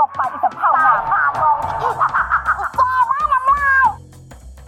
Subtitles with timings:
[0.00, 1.56] ตกปลาอีสัมเภาหนาพานง
[2.78, 3.86] แกบ้าน้ำลาย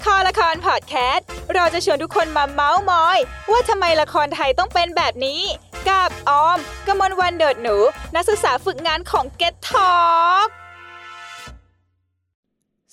[0.04, 3.18] คอละครพอดแคสต์เราจะชวนทุกคนมาเมาส์มอย
[3.50, 5.40] ว่าทำไมละครไทยต้องเป็นแบบนี้
[5.88, 7.76] กับออมกมลวันเดิดหนู
[8.14, 10.48] นักศึกษาฝึกงานของ Get Talk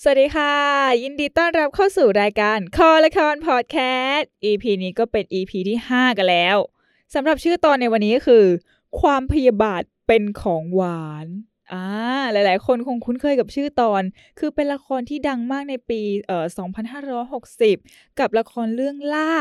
[0.01, 0.55] สวัสดีค่ะ
[1.03, 3.77] ยินดีต้อนรับเข้าสู่รายการคอละครพอดแค
[4.13, 6.57] สต์ EP นี้ก็เป็น EP ที่ 5 กันแล้ว
[7.13, 8.45] สำหรับชื่อตอนในวันนี้ก็คือ
[9.01, 11.27] ความพยาบาทเป็นของหวาน
[11.71, 11.85] อ่า
[12.31, 14.03] หลาย ๆ คนคงคุ้นเคยกับชื่อตอน
[14.39, 16.45] คือเป็นละครที่ดังมากในปีเอ่อ
[17.11, 19.31] 2560 กับละครเรื่องล่า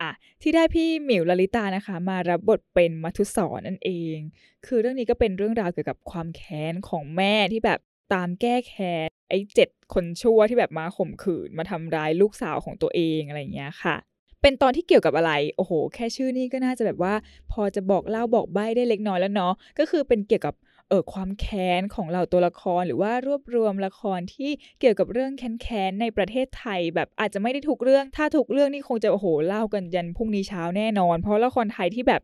[0.00, 0.10] อะ
[0.42, 4.18] ที่ได้พี่หมิวลลิตานะคะ มารับบทเป็นมัทุสรนั่นเอง
[4.66, 7.80] คือเรื่องนี้ก็เป็นเรื่องราวเกี่ยวกับความแค้นของแม่ที่แบบ
[8.14, 13.96] ตามแก้แค้นไอ้เจ็ดคนชั่วที่แบบมาข่มขืนมาทำร้ายลูกสาวของตัวเองอะไรอย่างเงี้ยค่ะ
[14.42, 17.14] เป็นตอนที่เกี่ยวกับอะไร โอ้โห แค่ชื่อนี้ก็น่าจะแบบว่า
[17.52, 20.54] พอจะบอกเล่าบอกใบ้ได้เล็กน้อยแล้วเนาะก็คือเป็นเกี่ยวกับ
[20.92, 32.22] ออความแค้นของเหล่าตัวละครหรือว่ารวบรวมละครที่เกี่ยวกับเรื่องแค้นๆในประเทศไทย แบบอาจจะไม่ได้ทุกเรื่อง ถ้าทุกเรื่องนี่คงจะโอ้โหเล่ากันยันพรุ่งนี้เช้าแน่นอน เพราะละครไทยที่แบบ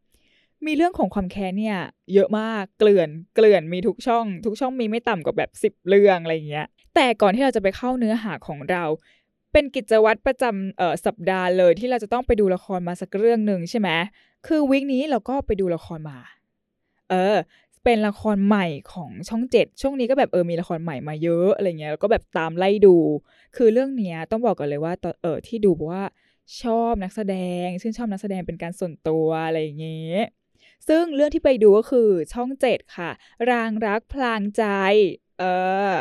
[0.66, 1.78] มีเรื่องของความแค้นเนี่ย
[2.14, 8.84] เยอะมากเกลื่อนเกลื่อนมีทุกช่อง ทุกช่องมีไม่ต่ำกว่าแบบสิบเรื่องอะไรเงี้ย แต่ก่อนที่เราจะไปเข้าเนื้อหาของเรา
[9.52, 13.88] เป็นกิจวัตรประจำเอ่อสัปดาห์เลยที่เราจะต้องไปดูละครมาสักเรื่องหนึ่งใช่ไหม
[14.46, 16.18] คือวิกนี้เราก็ไปดูละครมา
[17.10, 17.36] เออ
[17.84, 22.96] เป็นละครใหม่ของช่องเจ็ดช่วงนี้ก็แบบเออมีละครใหม่มาเยอะอะไรเงี้ยแล้วก็แบบตามไล่ดู
[23.56, 26.04] คือเรื่องเนี้ยต้องบอกก่อนเลยว่าตอนเออที่ดูเพราะว่า
[26.62, 30.20] ชอบนักแสดงชื่นชอบนักแสดงเป็นการส่วนตัวอะไรอย่างเงี้ย
[30.88, 33.10] ซึ่งเรื่องที่ไปดูก็คือช่องเจ็ดค่ะ
[33.50, 34.64] รางรักพลางใจ
[35.38, 35.44] เอ
[35.92, 35.94] อ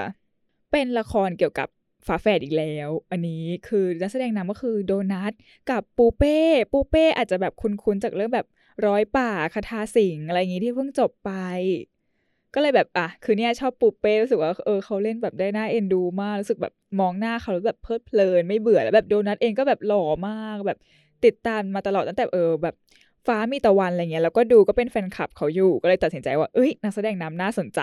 [0.71, 1.67] เป็นละครเกี่ยวกับ
[2.07, 5.33] ฝาแฝดอีกแล้ว อันนี้คือนักแสดงนำก็คือโดนัท
[5.71, 6.37] กับปูเป้
[6.71, 8.47] ปูเป้อาจจะแบบคุ้นๆจากเรื่องแบบ
[8.85, 11.31] ร้อยป่าคาทาสิงอะไรอย่างงี้ที่เพิ่งจบไป
[12.53, 20.77] ก็เลยแบบอะคือเนี่ยชอบปูเป้รู้สึกว่าเออเขาเล่นแบบได้น่าเอ็นดูมากรู้สึกแบบมองหน้าเขาแล้วแบบเพลิดเพลินไม่เบื่อแล้วแบบโดนัทเองก็แบบหล่อมากแบบ
[21.25, 22.75] ติดตามมาตลอดตั้งแต่เออแบบ
[23.27, 27.81] ฟ้ามีตะวันอะไรเงี้ยแล้วก็ดูก็เป็นแฟนคลับเขาอยู่ก็เลยตัดสินใจว่าเอ้ยนักแสดงนำน่าสนใจ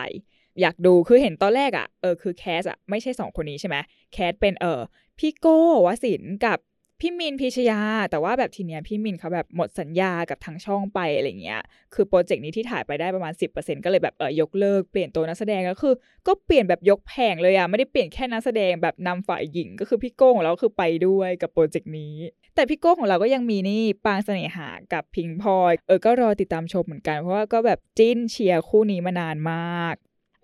[0.60, 3.76] อยากดูคือเห็นตอนแรกอะ่ะเออคือ cast อะไม่ใช่สองคนนี้ใช่ไหม
[4.12, 4.80] cast เป็นเออ
[5.18, 6.58] พี่โก้วศินกับ
[7.00, 11.60] พี่มินพีชญา แต่ว่าแบบทีเนี้ยพี่มินเขาแบบหมดสัญญากับทางช่องไปอะไรเงี้ย
[11.94, 15.94] คือโปรเจกต์นี้ที่ถ่ายไปได้ประมาณ 10%ก็เลยแบบเออยกเลิกเปลี่ยนตัวนักแสดงแล้วคือ
[16.26, 22.14] ก็เปลี่ยนแบบยกแผงเลยอะไม่ได้เปลี่ยนแค่นักแสดงแบบนำฝ่ายหญิงก็คือพี่โก้ของเราคือไปด้วยกับโปรเจกต์นี้
[22.54, 29.96] แต่พี่โก้ของเราก็ยังมีนี่ปางเสน่หากับพิงพลอยเออก็รอติดตามชมเหมือนกันเพราะว่าก็แบบจิ้นเชียร์คู่นี้มานานมากาก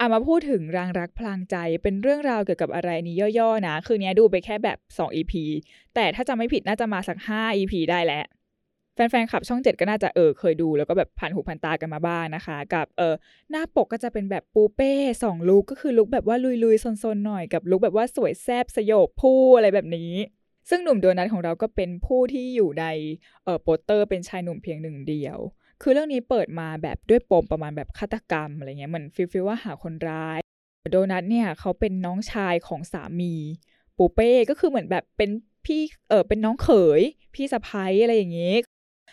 [0.03, 5.33] อามาพูดถึงรางรักพลางใจเป็นเรื่องราวเกี่ยวกับอะไรนี้ย่อๆนะ คือเนี้ยดูไปแค่แบบ 2 EP
[5.95, 8.25] แต่ถ้าจำไม่ผิดน่าจะมาสัก 5 EP ได้แหล้ว
[8.95, 13.15] แฟนๆขับช่อง7ก็น่าจะเออเคยดูแล้วก็แบบผ่านหูผ่านตากันมาบ้างนะคะ กับเออ
[13.51, 20.13] หน้าปกก็จะเป็นแบบปูเป้สองลุกก็คือลุกแบบว่าลุยๆซนๆหน่อยกับลุกแบบว่าสวยแซบสยบผู้อะไรแบบนี้
[20.69, 22.85] ซึ่งหนุ่มโดนัทของเราก็เป็นผู้ที่อยู่ใน
[23.45, 25.39] เออโปสเตอร์เป็นชายหนุ่มเพียงหนึ่งเดียว
[25.83, 30.39] คือเรื่องนี้เปิดมาแบบด้วยปมประมาณแบบฆาตกรรมอะไรเงี้ยเหมือน feel feel ว่าหาคนร้าย
[30.91, 33.35] โดนัทเนี่ยเขาเป็นน้องชายของสามี
[33.97, 35.31] ปูเป้ก็คือเหมือนแบบเป็น
[35.67, 37.01] พี่เออเป็นน้องเขย
[37.35, 38.55] พี่สะใภ้อะไรอย่างงี้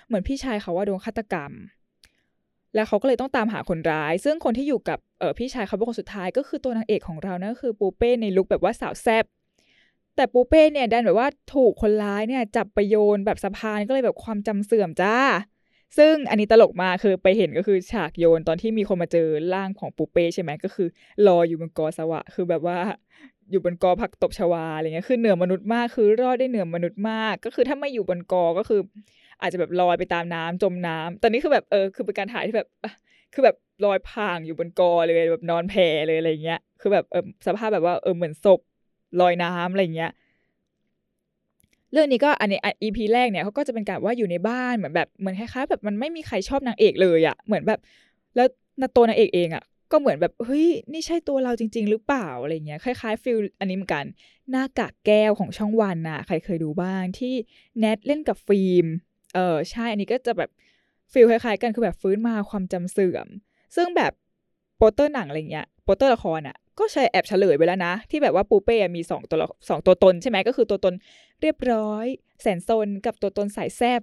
[0.07, 1.51] เหมือนพี่ชายเขาว่าโดนฆาตกรรม
[2.75, 9.25] แล้วเขาก็เลยต้องตามหาคนร้าย ซึ่งคนที่อยู่กับเออพี่ชายเขาเป็นคนสุดท้ายก็คือตัวนางเอกของเรานั่นก็คือปูเป้ในลุคแบบว่าสาวแซบ
[10.15, 15.15] แต่ปูเป้เนี่ยดันแบบว่าถูกคนร้ายเนี่ยจับไปโยนแบบสะพานก็เลยแบบความจำเสื่อมจ้า
[15.97, 20.87] ซึ่งอันนี้ตลกมากคือไปเห็นก็คือฉากโยนตอนที่มีคนมาเจอร่างของปูเป้ใช่ไหมก็คือ
[21.27, 22.77] รออยู่บนกอสวะ คือแบบว่า
[23.51, 28.79] อยู่บนกอผักตบชวาอะไรเงี้ยคือเหนือมนุษย์มากคือรอดได้เหนือมนุษย์มาก ก็คือถ้าไม่อยู่บนกอก็คือ
[29.41, 32.67] อาจจะแบบลอยไปตามน้ำจมน้ำตอนนี้คือแบบเออคือเป็นการถ่ายที่แบบ
[33.33, 33.55] คือแบบ
[33.85, 38.59] ลอยพรางอยู่บนกอเลยแบบนอนแผ่เลยอะไรเงี้ย คือแบบเออสภาพแบบว่าเออเหมือนศพ
[39.19, 40.11] ลอยน้ำอะไรเงี้ย
[41.91, 47.79] เรื่องนี้ก็อันนี้ EP แรกเนี่ยเขาก็จะเป็นการว่าอยู่ในบ้านเหมือนแบบเหมือนคล้ายๆแบบมันไม่มีใครชอบนางเอกเลยอะเหมือนแบบ
[48.35, 48.43] แล้
[48.87, 54.05] วตัวนางเอกเองอะก็เหมือนแบบเฮ้ยนี่ใช่ตัวเราจริง ๆ หรือเปล่าอะไรเงี้ยคล้ายๆ feel อันนี้เหมือนกัน
[54.51, 57.33] หน้ากากแก้วของช่องวันน่ะใครเคยดูบ้างที่
[57.79, 58.85] แนทเล่นกับฟิล์ม
[59.35, 60.49] เออใช่อันนี้ก็จะแบบ
[61.11, 63.27] feel คล้ายๆกันคือแบบฟื้นมาความจำเสื่อม
[63.75, 64.11] ซึ่งแบบ
[64.77, 70.93] โปสเตอร์หนังอะไรเงี้ยโปสเตอร์ละครอะ ก็ใช้แอบเฉลยไปแล้วนะ ที่แบบว่าปูเป้มีสองตัวละสองตัวตนใช่ไหมก็คือตัวตน
[71.41, 72.05] เรียบร้อย
[72.41, 74.01] แสนซนกับตัวตนสายแซบ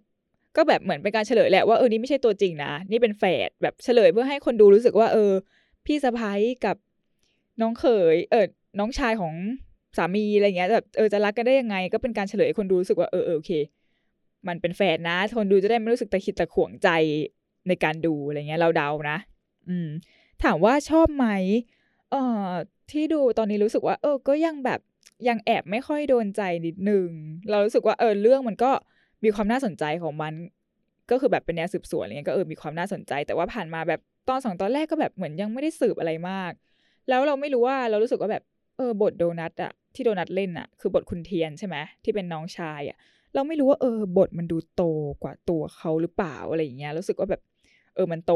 [0.57, 5.33] ก็แบบเหมือนเป็นการเฉลยแหละว่าเออนี่ไม่ใช่ตัวจริงนะ นี่เป็นแฝดแบบเฉลยเพื่อให้คนดูรู้สึกว่า เออ
[5.87, 6.77] พี่สะพ้ยกับ
[7.61, 7.85] น้องเข
[8.15, 8.47] ยเออ
[8.79, 9.35] น้องชายของ
[9.97, 13.53] สามีอะไรเงี้ยแบบเออจะรักกันได้ยังไง ก็เป็นการเฉลยให้คนดูรู้สึกว่าเออเออโอเค
[14.49, 16.89] มันเป็นแฝดนะคนดูจะได้ไม่รู้สึกตะขิดตะขวงใจ
[17.69, 19.19] ในการดูอะไรเงี้ยเราเดานะ
[19.69, 19.89] อืม
[20.43, 21.27] ถามว่าชอบไหม
[22.15, 22.53] เอ่อ
[22.91, 24.81] ที่ดูตอนนี้รู้สึกว่า เออ ก็ยังแบบ
[25.29, 27.09] ยังแอบไม่ค่อยโดนใจนิดนึง
[27.51, 28.71] เรารู้สึกว่าเออเรื่องมันก็
[29.25, 30.33] มีความน่าสนใจของมัน
[31.11, 36.53] ก็คือแบบเป็นแนวสืบสวนอะไรเงี้ยก็เออมีความน่าสนใจ แต่ว่าผ่านมาแบบตอนสองตอนแรกก็แบบเหมือนยังไม่ได้สืบอะไรมาก
[37.09, 38.43] แล้วเราไม่รู้ว่าเรารู้สึกว่าแบบ
[38.77, 42.97] เออบทโดนัทอะที่โดนัทเล่นอะคือบทคุณเทียนใช่ไหมที่เป็นน้องชายอะ
[43.35, 44.83] เราไม่รู้ว่าเออบทมันดูโต
[45.23, 47.41] กว่าตัวเขาหรือเปล่าอะไรอย่างเงี้ยรู้สึกว่าแบบ
[47.95, 48.33] เออมันโต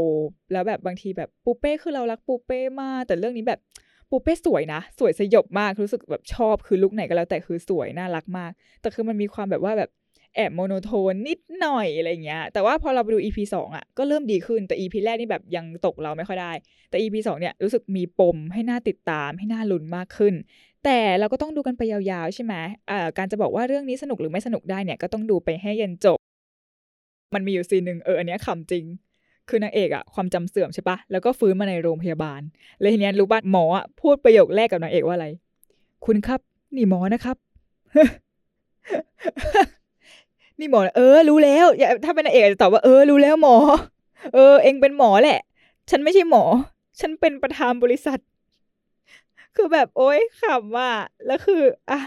[0.52, 3.60] แล้วแบบบางทีแบบปูเป้คือเรารักปูเป้มาก แต่เรื่องนี้แบบ
[4.10, 8.50] ปูเป้สวยนะ สวยสยบมากรู้สึกแบบชอบคือลุกไหนก็แล้วแต่คือสวยน่ารักมาก
[8.80, 9.90] แต่คือมันมีความแบบว่าแบบ
[10.34, 16.52] แอบโมโนโทนนิดหน่อยอะไรเงี้ย แต่ว่าพอเราไปดู EP สองอะก็เริ่มดีขึ้น แต่ EP แรกนี่แบบยังตกเราไม่ค่อยได้
[16.90, 20.34] แต่ EP สองเนี่ยรู้สึกมีปมให้น่าติดตามให้น่าลุ้นมากขึ้น
[20.84, 22.54] แต่เราก็ต้องดูกันไปยาวๆใช่ไหม
[22.90, 26.18] อ่าการจะบอกว่าเรื่องนี้สนุกหรือไม่สนุกได้เนี่ยก็ต้องดูไปให้ยันจบ
[27.34, 28.84] มันมีอยู่ซีนหนึ่งเอออันเนี้ยขำจริง
[29.48, 32.40] คือนางเอกอะความจำเสื่อมใช่ปะแล้วก็ฟื้นมาในโรงพยาบาล
[32.80, 35.26] เลยทีนี้รู้ป่ะหมออะพูดประโยคแรกกับนางเอกว่าอะไร
[36.04, 36.40] คุณครับ
[36.76, 37.36] นี่หมอนะครับ
[40.58, 43.56] นี่หมอเออ รู้แล้วอย่าถ้าเป็นนางเอกจจะตอบว่าเออรู้แล้วหมอ
[44.34, 45.40] เออ เองเป็นหมอแหละ
[45.90, 46.44] ฉันไม่ใช่หมอ
[47.00, 48.18] ฉันเป็นประธานบริษัท
[49.56, 50.90] คือแบบโอ๊ยขำว่ะ
[51.26, 51.98] แล้วคือ อะ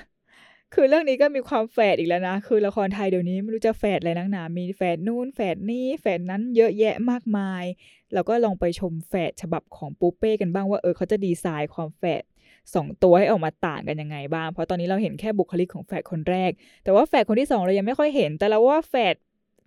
[0.74, 7.64] คือเรื่องนี้ก็มีความแฝดอีกแล้วนะ คือละครไทยเดี๋ยวนี้ไม่รู้จะแฝดอะไรนักหนา มีแฝดนู่นแฝดนี่แฝดนั้นเยอะแยะมากมาย
[8.14, 12.24] แล้วก็ลองไปชมแฝดฉบับของปูเป้กันบ้างว่าเออเขาจะดีไซน์ความแฝด
[12.74, 16.52] สองตัวให้ออกมาต่างกันยังไงบ้าง เพราะตอนนี้เราเห็นแค่บุคลิกของแฝดคนแรก
[16.84, 19.16] แต่ว่าแฝดคนที่สองเรายังไม่ค่อยเห็น แต่เราว่าแฝด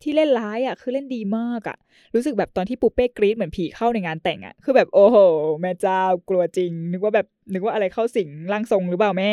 [0.02, 1.76] ที่เล่นร้ายอะคือเล่นดีมากอะ
[2.14, 5.16] รู้สึกแบบตอนที่ปูเป้กรี๊ดเหมือนผีเข้าในงานแต่งอะ คือแบบโอ้โห
[5.60, 9.32] แม่เจ้ากลัวจริง นึกว่าแบบนึกว่าอะไรเข้าสิงร่างทรงหรือเปล่าแม่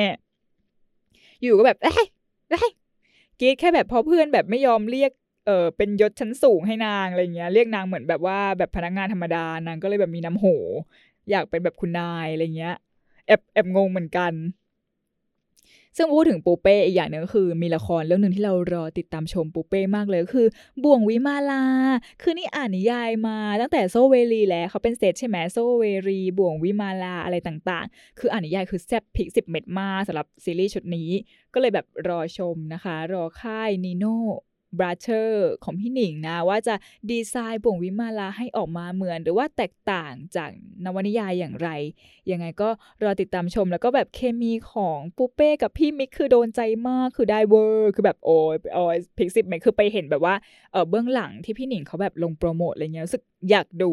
[1.43, 2.05] อยู่ก็แบบเอ้ย
[2.49, 2.69] เอ้ย
[3.39, 5.11] กรีดแค่แบบพอเพื่อนแบบไม่ยอมเรียก
[5.45, 10.47] เออเป็นยศชั้นสูงให้นางอะไรเงี้ยเรียกนางเหมือนแบบว่าแบบพนักงานธรรมดานางก็เลยแบบมีน้ำโห
[11.29, 12.73] อยากเป็นแบบคุณนายอะไรเงี้ย
[13.27, 14.33] แอบแอบงงเหมือนกัน
[15.97, 20.47] ซึ่งพูดถึงปูเป้อีกอย่างหนึ่งก็คือ มีละครเรื่องหนึ่งที่เรารอติดตามชมปูเป้มากเลยคือ
[20.83, 21.63] บ่วงวิมาลา
[22.21, 31.09] คือนี่อ่านนิยายมาตั้งแต่โซ่เวรีแล้วเขาเป็นเซตใช่ไหมโซ่เวรีบ่วงวิมาลาอะไรต่างๆ คืออ่านนิยายคือแซ่บพริกสิบเม็ดมาสำหรับซีรีส์ชุดนี้
[31.53, 34.17] ก็เลยแบบรอชมนะคะ รอค่ายนีโน่
[34.77, 36.75] บราเดอร์สของพี่หนิงนะ ว่าจะ
[37.11, 40.49] ดีไซน์บ่วงวิมาลาให้ออกมาเหมือน หรือว่าแตกต่างจาก
[40.85, 41.69] นวนิยายอย่างไร
[42.31, 42.69] ยังไงก็
[43.03, 50.35] รอติดตามชมแล้วก็แบบเคมีของปูเป้กับพี่มิกคือโดนใจมากคือได้เวอร์คือแบบโอ้ยโอ้ยพริกสิบเม็ดคือไปเห็นแบบว่า
[50.71, 53.91] เออเบื้องหลังที่พี่หนิงเขาแบบลงโปรโมทอะไรเงี้ยรู้สึกอยากดู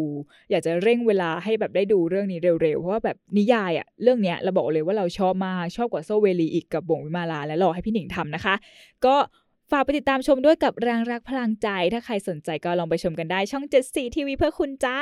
[0.51, 8.55] อยากจะเร่งเวลาให้แบบได้ดูเรื่องนี้เร็วๆ เพราะว่าแบบนิยายอะเรื่องเนี้ยเราบอกเลยว่าเราชอบมากชอบกว่าโซเวลีอีกกับบ่งวิมาลาและรอให้พี่หนิงทำนะคะ
[9.07, 9.17] ก็
[9.73, 15.01] ฝากไปติดตามชมด้วยกับแรงรักพลังใจ ถ้าใครสนใจก็ลองไปชมกันได้ช่อง 7 4 ทีวีเพื่อคุณจ้า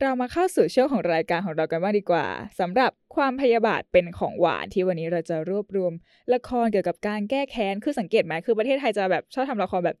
[0.00, 2.26] เรามาเข้าสู่ช่วงของรายการของเรากันบ้างดีกว่า
[2.60, 5.92] สำหรับความพยาบาทเป็นของหวานที่วันนี้เราจะรวบรวม
[6.34, 9.96] ละครเกี่ยวกับการแก้แค้นคือสังเกตไหมคือประเทศไทยจะแบบชอบทำละครแบบ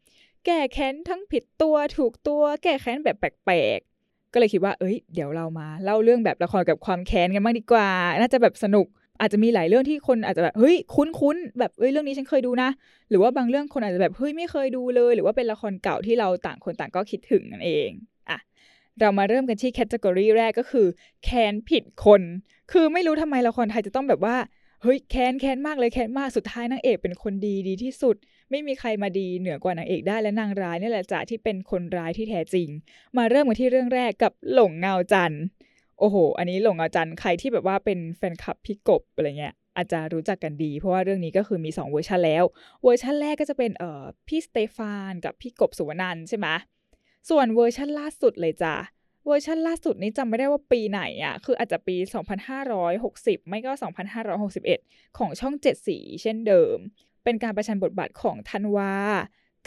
[0.46, 7.90] แก้แค้นทั้งผิดตัวถูกตัว แก้แค้นแบบแปลกๆก็เลยคิดว่าเอ้ย เดี๋ยวเรามาเล่าเรื่องแบบละครกับความแค้นกันบ้างดีกว่า
[8.20, 8.86] น่าจะแบบสนุก
[9.20, 12.70] อาจจะมีหลายเรื่องที่คนอาจจะแบบเฮ้ยคุ้นๆแบบเอ้ยเรื่องนี้ฉันเคยดูนะ
[13.10, 17.90] หรือว่าบางเรื่องคนอาจจะแบบเฮ้ยไม่เคยดูเลย หรือว่าเป็นละครเก่าที่เราต่างคนต่างก็คิดถึงนั่นเอง
[18.30, 18.38] อะ
[19.00, 20.86] เรามาเริ่มกันที่แคตตากรีแรกก็คือ
[21.24, 22.22] แค้นผิดคน
[22.72, 24.36] คือไม่รู้ทำไมละครไทยจะต้องแบบว่า
[24.82, 28.16] เฮ้ยแค้นแค้นมากเลยแค้นมากสุดท้ายนางเอกเป็นคนดีดีที่สุด
[28.50, 32.68] ไม่มีใครมาดีเหนือกว่านางเอกได้และนางร้ายนี่แหละจ้ะที่เป็นคนร้ายที่แท้จริง
[33.16, 35.42] มาเริ่มกันที่เรื่องแรกกับหลงเงาจันทร์
[35.98, 42.44] โอ้โห อันนี้หลงเงาจันทร์ใครที่แบบว่าเป็นแฟนคลับพี่กบอะไรเงี้ยอาจจะรู้จักกันดี เพราะว่าเรื่องนี้ก็คือมี 2 เวอร์ชันแล้ว
[42.82, 46.46] เวอร์ชันแรกก็จะเป็นเอ่อพี่สเตฟานกับพี่กบสุวนันท์ใช่ไหม
[47.30, 48.74] ส่วนเวอร์ชันล่าสุดเลยจ้ะ
[49.26, 51.96] เวอร์ชันล่าสุดนี้จำไม่ได้ว่าปีไหนอะ คืออาจจะปี
[52.72, 53.72] 2560 ไม่ก็
[54.44, 56.76] 2561 ของช่อง 7 สี เช่นเดิม
[57.24, 58.94] เป็นการประชันบทบาทของธันวา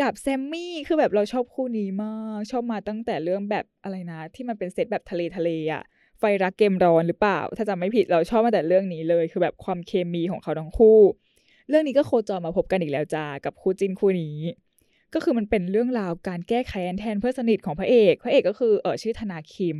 [0.01, 5.83] กับแซมมี่ คือแบบเราชอบคู่นี้มาก ชอบมาตั้งแต่เรื่องแบบอะไรนะ ที่มันเป็นเซตแบบทะเลทะเลอะ
[6.19, 10.99] ไฟรักเกมร้อนหรือเปล่า ถ้าจำไม่ผิดเราชอบมาแต่เรื่องนี้เลย คือแบบความเคมีของเขาทั้งคู่
[11.69, 14.37] เรื่องนี้ก็โคจรมาพบกันอีกแล้วจ้ากับคู่จิ้นคู่นี้
[15.13, 19.77] ก็คือมันเป็นเรื่องราวการแก้แค้นแทนเพื่อนสนิทของพระเอก พระเอกก็คือเออชื่อธนาคิม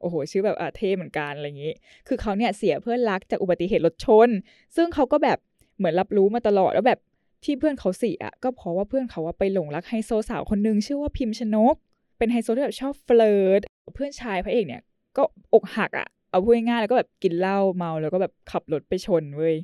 [0.00, 1.72] โอ้โห ชื่อแบบอาเท่เหมือนกันอะไรอย่างนี้
[2.08, 4.28] คือเขาเนี่ยเสียเพื่อนรักจากอุบัติเหตุรถชน
[4.76, 5.38] ซึ่งเขาก็แบบ
[5.78, 7.00] เหมือนรับรู้มาตลอดแล้วแบบ
[7.44, 11.74] ที่เพื่อนเขาเสียก็เพราะว่าเพื่อนเขาว่าไปหลงรักไฮโซสาวคนหนึงชื่อว่าพิมพ์ชนก
[12.18, 13.60] เป็นไฮโซที่แบบชอบเฟลิร์ต
[13.94, 14.82] เพื่อนชายพระเอกเนี่ย
[15.18, 19.56] ก็อกหักอะ่ะเอาพูดง่ายๆแล้วก็แบบกินเหล้าเมาแล้วก็แบบขับรถไปชนเว้ย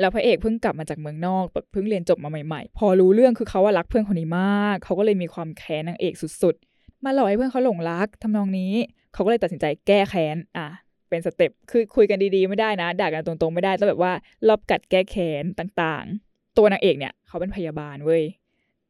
[0.00, 8.72] แล้วพระเอกเพิ่งกลับมาจากเมืองนอกแบบเพิ่งเรียนจบมาใหม่ๆ พอรู้เรื่องคือเขาว่ารักเพื่อนคนนี้มาก เขาก็เลยมีความแค้นนางเอกสุดๆ มาหลอกให้เพื่อนเขาหลงรักทำนองนี้
[9.12, 10.68] เขาก็เลยตัดสินใจแก้แค้นอะ
[11.08, 14.12] เป็นสเต็ปคือคุยกันดีๆไม่ได้นะด่ากันตรงๆไม่ได้ต้องแบบว่า
[14.48, 18.22] รอบกัดแก้แค้นต่างๆ ตัวนางเอกเนี่ยเขาเป็นพยาบาลเว้ย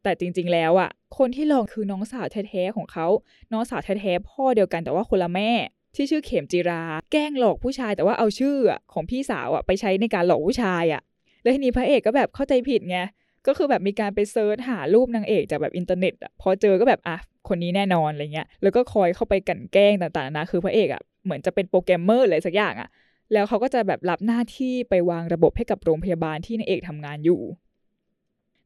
[0.02, 3.06] แต่จริง ๆ แล้วอะคนที่ลองคือน้องสาวแท้ๆของเขา
[3.52, 5.50] น้องสาวแท้ๆพ่อเดียวกันแต่ว่าคนละแม่
[5.96, 8.56] ที่ชื่อเข็มจีรา แกล้งหลอกผู้ชายแต่ว่าเอาชื่อ
[8.92, 11.02] ของพี่สาวอะไปใช้ในการหลอกผู้ชายอะ
[11.42, 12.98] แล้วทีนี้พระเอกก็แบบเข้าใจผิดไง
[13.46, 17.16] ก็คือแบบมีการไป search หารูปนางเอกจากแบบอินเทอร์เน็ตอะพอเจอก็แบบอะ
[17.48, 22.88] คนนี้แน่นอนอะไรเงี้ยแล้วก็คอยเข้าไปกลั่นแกล้งต่างๆนะคือพระเอกอะเหมือนจะเป็นโปรแกรมเมอร์อะไรสักอย่างอะ
[23.32, 27.40] แล้วเขาก็จะแบบรับหน้าที่ไปวางระบบให้กับโรงพยาบาลที่นางเอกทำงานอยู่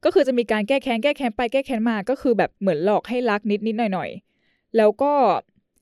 [0.05, 4.11] ก็คือจะมีการแก้แค้นแก้แค้นไปแก้แค้นมาก็คือแบบเหมือนหลอกให้รักนิดนิดหน่อยหน่อย
[4.77, 5.13] แล้วก็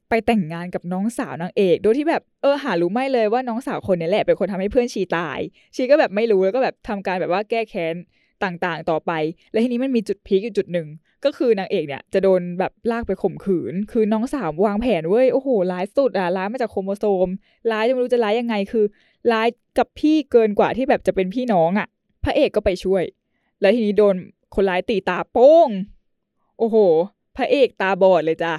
[0.09, 5.39] ไปแต่งงานกับน้องสาวนางเอก โดยที่แบบเออหารู้ไม่เลยว่าน้องสาวคนนี้แหละเป็นคนทำให้เพื่อนชีตาย
[5.75, 7.95] ชีก็แบบไม่รู้แล้วก็แบบทำการแบบว่าแก้แค้น
[8.45, 9.13] ต่างๆ ต่อไป
[9.53, 10.89] และทีนี้มันมีจุดพีคอยู่จุดหนึ่ง
[11.25, 17.29] ก็คือนางเอกเนี่ยจะโดนแบบลากไปข่มขืน คือน้องสาววางแผนเว้ย โอ้โห ร้ายสุดอะ ร้ายมาจากโครโมโซม
[17.71, 18.85] ร้ายจะไม่รู้จะร้ายยังไง คือ
[19.33, 19.49] ร้าย
[19.79, 21.89] กับพี่เกินกว่าที่แบบจะเป็นพี่น้องอะ
[22.25, 23.05] พระเอกก็ไปช่วย
[23.61, 24.15] แล้วทีนี้โดน
[24.55, 25.69] คนร้ายตีตาโป้ง
[26.59, 26.77] โอ้โห
[27.37, 28.55] พระเอกตาบอดเลยจ้ะ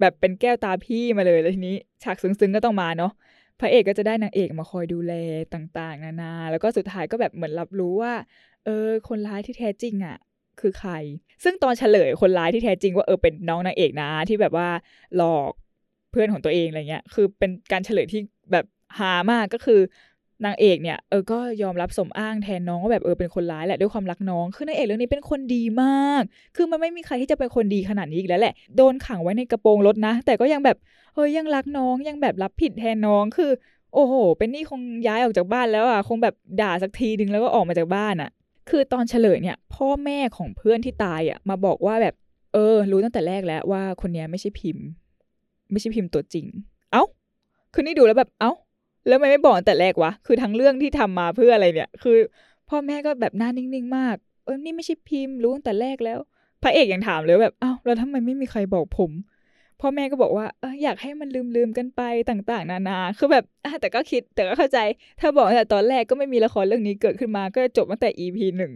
[0.00, 3.12] แบบเป็นแก้วตาพี่มาเลยแล้วทีนี้ฉากซึ้งๆก็ต้องมาเนาะ
[3.60, 5.12] พระเอกก็จะได้นางเอกมาคอยดูแล
[5.54, 8.14] ต่างๆ นานา แล้วก็สุดท้ายก็แบบเหมือนรับรู้ว่า
[8.64, 10.16] เออ คนร้ายที่แท้จริงอะ่ะ
[10.60, 10.92] คือใคร
[11.44, 14.68] ซึ่งตอนเฉลยคนร้ายที่แท้จริงว่าเออเป็นน้องนางเอกนะที่แบบว่า
[15.16, 15.52] หลอก
[16.10, 18.20] เพื่อนของตัวเองอะไรเงี้ย คือเป็นการเฉลยที่
[18.52, 18.64] แบบ
[18.98, 19.80] ฮามากก็คือ
[20.44, 26.22] นางเอกเนี่ยเออก็ยอมรับสมอ้างแทนน้องว่าแบบเออเป็นคนร้ายแหละด้วยความรักน้อง คือนางเอกเรื่องนี้เป็นคนดีมาก
[26.56, 30.76] คือมันไม่มีใครที่จะเป็นคนดีขนาดนี้อีกแล้วแหละ โดนขังไว้ในกระโปรงรถนะ แต่ก็ยังแบบ
[31.14, 33.50] เฮ้ยยังรักน้องยังแบบรับผิดแทนน้องคือ
[33.94, 38.30] โอ้โห เป็นนี่คงย้ายออกจากบ้านแล้วอะคงแบบด่าสักทีนึงแล้วก็ออกมาจากบ้านอะ
[38.70, 42.14] คือตอนเฉลยเนี่ย พ่อแม่ของเพื่อนที่ตายอะมาบอกว่าแบบ
[42.54, 44.84] เออ รู้ตั้งแต่แรกแล้วว่าคนนี้ไม่ใช่พิมพ์
[45.72, 46.46] ไม่ใช่พิมพ์ตัวจริง
[46.92, 47.04] เอ้า
[47.74, 48.52] คือนี่ดูแล้วแบบเอ้า
[49.08, 52.16] แล้วไม่ไม่บอกแต่แรกวะคือทั้งเรื่องที่ทำมาเพื่ออะไรเนี่ย คือ
[52.68, 56.18] พ่อแม่ก็แบบหน้านิ่งๆมากเออนี่ไม่ใช่พิมพ์รู้ตั้งแต่แรกแล้ว
[56.62, 59.10] พระเอกยังถามเลยแบบเอ้าแล้วทำไมไม่มีใครบอกผม
[59.80, 63.44] พ่อแม่ก็บอกว่าเอออยากให้มันลืมๆกันไปต่างๆ นานา คือแบบ
[63.80, 64.78] แต่ก็คิดแต่ก็เข้าใจ
[65.20, 68.72] ถ้าบอกแต่ตอนแรกก็ไม่มีละครเรื่องนี้เกิดขึ้นมาก็จบตั้งแต่ EP หนึ่ง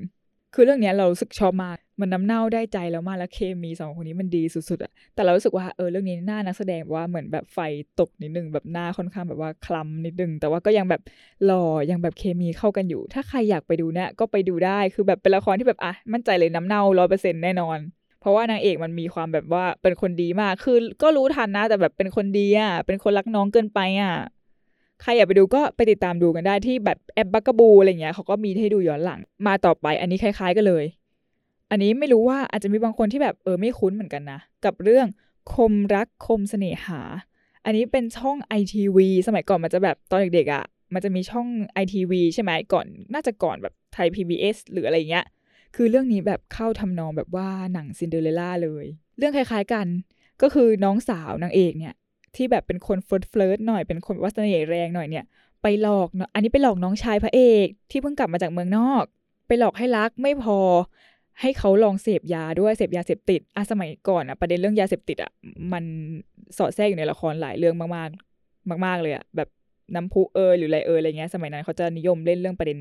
[0.55, 7.59] คือเรื่องนี้เรารู้สึกชอบมากมันน้ำเน่าได้ใจแล้วมากแล้วเคมีสองคนนี้มันดีสุดๆอะแต่เรารู้สึกว่าเออเรื่องนี้หน้านักแสดงว่าเหมือนแบบไฟ
[8.01, 11.01] ตกนิดนึงแบบหน้าค่อนข้างแบบว่าคล้ำนิดนึงแต่ว่าก็ยังแบบ
[11.45, 17.79] หล่อยังแบบเคมีเข้ากันอยู่ ถ้าใครอยากไปดูเนี่ยก็ไปดูได้คือแบบเป็นละครที่แบบอะมั่นใจเลยน้ำเน่าร้อยเปอร์เซ็นต์แน่นอน
[18.21, 24.13] เพราะว่านางเอกมันมีความแบบว่าเป็นคนดีมากคือก็รู้ทันนะแต่แบบเป็นคนดีอะเป็นคนรักน้องเกินไปอะ
[25.03, 30.85] ใครอยากไปดูก็ไปติดตามดูกันได้ที่แบบแอปบักกบูอะไรเงี้ยเขาก็มีให้ดูย้อนหลัง มาต่อไปอันนี้คล้าย ๆกันเลย
[31.71, 35.07] อันนี้ไม่รู้ว่าอาจจะมีบางคนที่แบบเออไม่คุ้นเหมือนกันนะ กับเรื่อง
[35.55, 37.01] คมรักคมเสน่หา
[37.65, 41.47] อันนี้เป็นช่อง ITV สมัยก่อนมันจะแบบตอนเด็กๆอะ่ะ มันจะมีช่อง
[41.83, 45.27] ITV ใช่ไหมก่อนน่าจะก่อนแบบไทย PBS หรืออะไรเงี้ย
[45.77, 48.87] คือเรื่องนี้แบบเข้าทำนองแบบว่าหนังซินเดอเรลล่าเลย
[49.19, 49.87] เรื่องคล้ายๆกัน
[50.43, 51.95] ก็คือน้องสาวนางเอกเนี่ย
[52.37, 55.25] ที่แบบเป็นคน flirt flirt หน่อยเป็นคนว่าเสน่ห์แรงหน่อยเนี่ย
[55.63, 59.05] ไปหลอกเนาะอันนี้ไปหลอกน้องชายพระเอก ที่เพิ่งกลับมาจากเมืองนอก
[59.47, 60.59] ไปหลอกให้รักไม่พอ
[61.41, 65.31] ให้เขาลองเสพยาด้วยเสพยาเสพติดอะสมัยก่อนอะประเด็นเรื่องยาเสพติดอะ
[65.73, 65.85] มัน
[66.59, 69.49] สอดแทรกอยู่ในละครหลายเรื่องมากๆ มาก ๆเลยอะแบบ
[69.95, 72.79] น้ำพุเอยหรืออะไรเอยอะไรเงี้ยสมัยนั้นเขาจะนิยมเล่นเรื่องประเด็น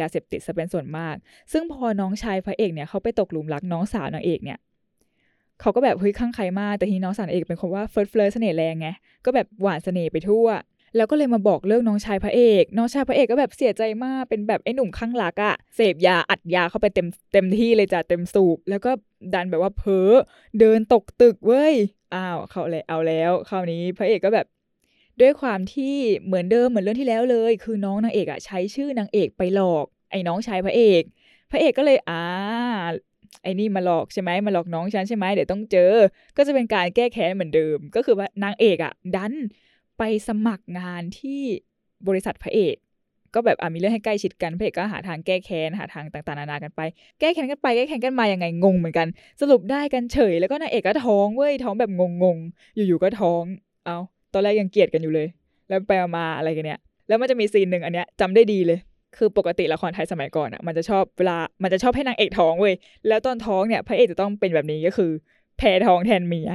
[0.00, 1.14] ยาเสพติดซะเป็นส่วนมาก
[1.52, 4.58] ซึ่งพอน้องชายพระเอกเนี่ยเขาไปตกหลุมรักน้องสาวนางเอกเนี่ย
[5.60, 8.88] เขาก็แบบเฮ้ยคลั่งไคล้มากแต่ทีน้องสาวนางเอกเป็นคนว่า flirt flirt เสน่ห์แรงไง
[9.24, 10.46] ก็แบบหว่านเสน่ห์ไปทั่ว
[10.96, 18.90] แล้วก็เลยมาบอกเลิกน้องชายพระเอก น้องชายพระเอกก็แบบเสียใจมากเป็นแบบไอ้หนุ่มคลั่งรักอะเสพยาอัดยาเข้าไปเต็มเต็มที่เลยจ้ะเต็มสูบแล้วก็
[19.34, 20.10] ดันแบบว่าเพ้อ
[20.60, 21.74] เดินตกตึกเว้ย
[22.14, 24.46] อ้าวเขาเลยเอาแล้วคราวนี้พระเอกก็แบบ
[25.20, 25.94] ด้วยความที่
[26.24, 31.02] เหมือนเดิมเหมือนเรื่องที่แล้วเลย คือน้องนางเอกอะใช้ชื่อนางเอกไปหลอก ไอ้น้องชายพระเอก
[31.50, 32.22] พระเอกก็เลยอ่า
[33.42, 35.92] ไอ้นี่มาหลอกใช่ไหมมาหลอกน้องฉันใช่ไหมเดี๋ยวต้องเจอ
[36.36, 39.32] ก็จะเป็นการแก้แค้นเหมือนเดิม ก็คือว่านางเอกอะดัน
[39.98, 41.42] ไปสมัครงานที่
[42.08, 42.76] บริษัทพระเอก
[43.34, 46.80] ก็แบบอะมีเรื่องให้ใกล้ชิดกันพระเอกก็หาทางแก้แค้นหาทางต่างๆนานากันไป
[47.20, 49.06] แก้แค้นกันไปแก้แค้นกันมายังไงงงเหมือนกัน
[49.40, 51.90] สรุปได้กันเฉย แล้วก็นางเอกก็ท้องเว้ยท้องแบบ
[52.22, 53.42] งงๆอยู่ๆก็ท้อง
[53.86, 53.96] เอา
[54.32, 55.28] ตอนแรกยังเกลียดกันอยู่เลย
[55.68, 58.78] แล้วไปมาอะไรกันเนี่ยแล้วมันจะมีซีนหนึ่งอันเนี้ยจำได้ดีเลย
[59.18, 62.74] คือปกติละครไทยสมัยก่อนอะมันจะชอบเวลามันจะชอบให้นางเอกท้องเว้ย
[63.08, 65.10] แล้วตอนท้องเนี่ยพระเอกจะต้องเป็นแบบนี้ก็คือ
[65.58, 66.50] แพ้ท้องแทนเมีย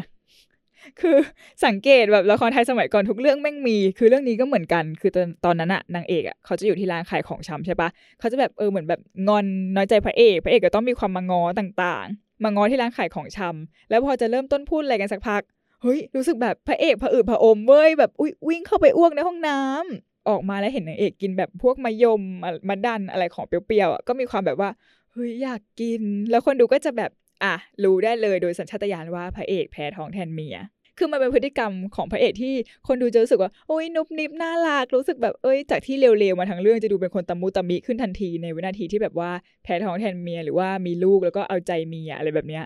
[1.01, 1.17] คือ
[1.65, 7.89] สังเกตแบบละครไทยสมัยก่อนทุกเรื่องแม่งมี คือเรื่องนี้ก็เหมือนกัน คือตอนตอนนั้นอะนางเอกอะเขาจะอยู่ที่ร้านขายของชำใช่ปะ
[8.19, 15.41] เขาจะแบบเออเหมือนแบบงอนน้อยใจพระเอกพระเอกก็ต้องมีความมางอต่างๆ มางอที่ร้านขายของชำแล้วพอจะเริ่มต้นพูดอะไรกันสักพัก
[15.81, 22.21] เฮ้ยรู้สึกแบบพระเอกผะอืดผะอมเว้ยแบบอุ้ยวิ่งเข้าไปอ้วกในห้องน้ำ ออกมาแล้วเห็นนางเอกกินแบบพวกมะยม
[22.69, 24.69] มะดันอะไรของเปรี้ยวๆอะก็มีความแบบว่า
[25.11, 26.01] เฮ้ยอยากกิน
[26.31, 27.11] แล้วคนดูก็จะแบบ
[27.43, 30.57] อะรู้ได้เลยโดยสัญชาตญาณว่าพระเอกแพ้ท้องแทนเมีย
[30.97, 32.53] คือมันเป็นพฤติกรรมของพระเอกที่
[32.87, 39.31] คนดูจะรู้สึกว่าโอ้ยนุบนิบน่ารักรู้สึกแบบเอ้ยจากที่เร็วๆมาทั้งเรื่องจะดูเป็นคนตะมุตะมิขึ้นทันทีในวินาทีที่แบบว่า
[39.63, 42.63] แพ้ท้องแทนเมียหรือว่ามีลูกแล้วก็เอาใจเมียอะไรแบบเนี้ย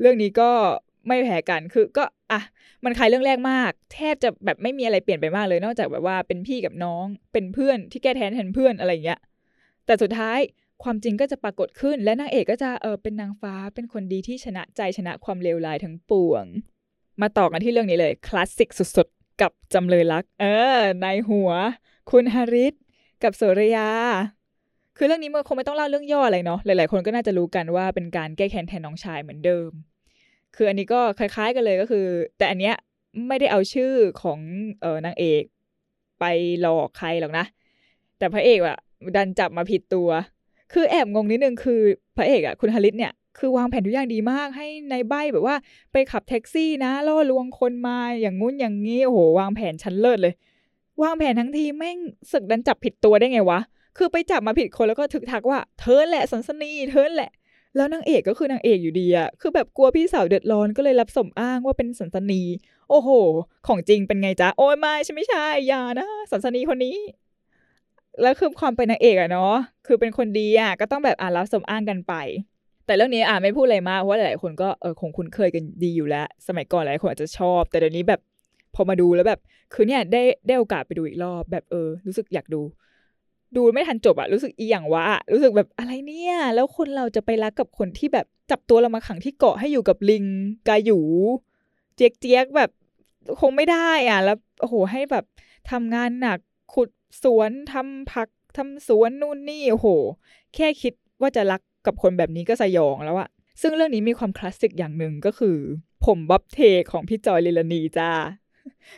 [0.00, 0.50] เรื่องนี้ก็
[1.06, 2.40] ไม่แพ้กันคือก็อะ
[2.84, 9.20] มันคล้ายเรื่องแรกมาก แทบจะแบบไม่มีอะไรเปลี่ยนไปมากเลย นอกจากแบบว่าเป็นพี่กับน้องเป็นเพื่อนที่แก้แทนแทนเพื่อนอะไรอย่างเงี้ย
[9.86, 10.38] แต่สุดท้าย
[10.82, 16.44] ความจริงก็จะปรากฏขึ้น และนางเอกก็จะเออเป็นนางฟ้าเป็นคนดีที่ชนะใจชนะความเลวร้ายทั้งปวง
[17.20, 20.46] มาต่อกันที่เรื่องนี้เลยคลาสสิกสุดๆ กับจำเลยรัก เอ
[20.78, 21.50] อ ในหัว
[22.10, 22.74] คุณฮาริส
[23.22, 23.88] กับโสรยา
[24.96, 29.70] คือเรื่องนี้มันคงไม่ต้องเล่าเรื่องย่ออะไรเนาะหลายๆคนก็น่าจะรู้กันว่าเป็นการแก้แค้นแทนน้องชายเหมือนเดิม
[30.56, 32.06] คืออันนี้ก็คล้ายๆกันเลยก็คือ
[32.38, 32.76] แต่อันเนี้ย
[33.28, 33.92] ไม่ได้เอาชื่อ
[34.22, 34.38] ของ
[34.80, 35.42] เออนางเอก
[36.20, 36.24] ไป
[36.60, 37.44] หลอกใครหรอกนะ
[38.18, 38.78] แต่พระเอกอะ
[39.16, 40.08] ดันจับมาผิดตัว
[40.72, 41.80] คือแอบงงนิดนึงคือ
[42.16, 45.56] พระเอกอะคุณฮาริสเนี่ยคือวางแผนทุกอย่างดีมากให้ในใบแบบว่า
[45.92, 50.34] ไปขับแท็กซี่นะล่อลวงคนมาอย่างงู้นอย่างงี้โอ้โหวางแผนชั้นเลิศเลย
[51.02, 51.98] วางแผนทั้งทีแม่ง
[52.32, 53.60] สึกดันจับผิดตัวได้ไงวะ
[53.98, 57.30] คือไปจับมาผิดคนแล้วก็ถึกทักว่าเธอแหละสันสนีเธอแหละ
[57.76, 62.42] แล้วนางเอกก็คือนางเอกอยู่ดีอะคือแบบกลัวพี่สาวเดือดร้อนก็เลยรับสมอ้างว่าเป็นสันสนี
[62.90, 63.08] โอ้โห
[63.66, 66.96] ของจริงเป็นไงจ๊ะ โอ้ยไม่ใช่ไม่ใช่อย่านะ สันสนีคนนี้
[68.22, 69.54] แล้วคือความเป็นนางเอกอะเนาะ
[69.86, 72.14] คือเป็นคนดีอะก็ต้องแบบอ่ารับสมอ้างกันไป
[72.86, 78.20] แต่เรื่องนี้อ่าไม่พูดอะไรมากเพราะหลายๆคนก็เออคงคุ้นเคยกันดีอยู่แล้ว สมัยก่อนหลายคนอาจจะชอบ แต่เดี๋ยวนี้แบบ
[78.74, 79.40] พอมาดูแล้วแบบ
[79.74, 82.60] คือเนี่ยได้ได้โอกาสไปดูอีกรอบแบบเออ รู้สึกอยากดู
[83.56, 90.24] ดูไม่ทันจบอะรู้สึกอีหยังวะรู้สึกแบบอะไรเนี่ย แล้วคนเราจะไปรักกับคนที่แบบจับตัวเรามาขังที่เกาะให้อยู่กับลิง
[90.68, 91.04] กาอยู่
[91.94, 92.70] เจี๊ยกเจี๊ยกแบบ
[93.40, 95.24] คงไม่ได้อะ แล้วโอ้โหให้แบบ
[95.70, 96.38] ทำงานหนัก
[96.74, 96.90] ขุด
[97.22, 99.88] สวนทำผักทำสวนนู่นนี่โอ้โห
[100.54, 103.28] แค่คิดว่าจะรักกับคนแบบนี้ก็สยองแล้วอะ
[103.60, 105.56] ซึ่งเรื่องนี้มีความคลาสสิกอย่างหนึ่งก็คือ
[106.04, 106.58] ผมบ๊อบเท
[106.90, 108.10] ของพี่จอยรินลณีจ้า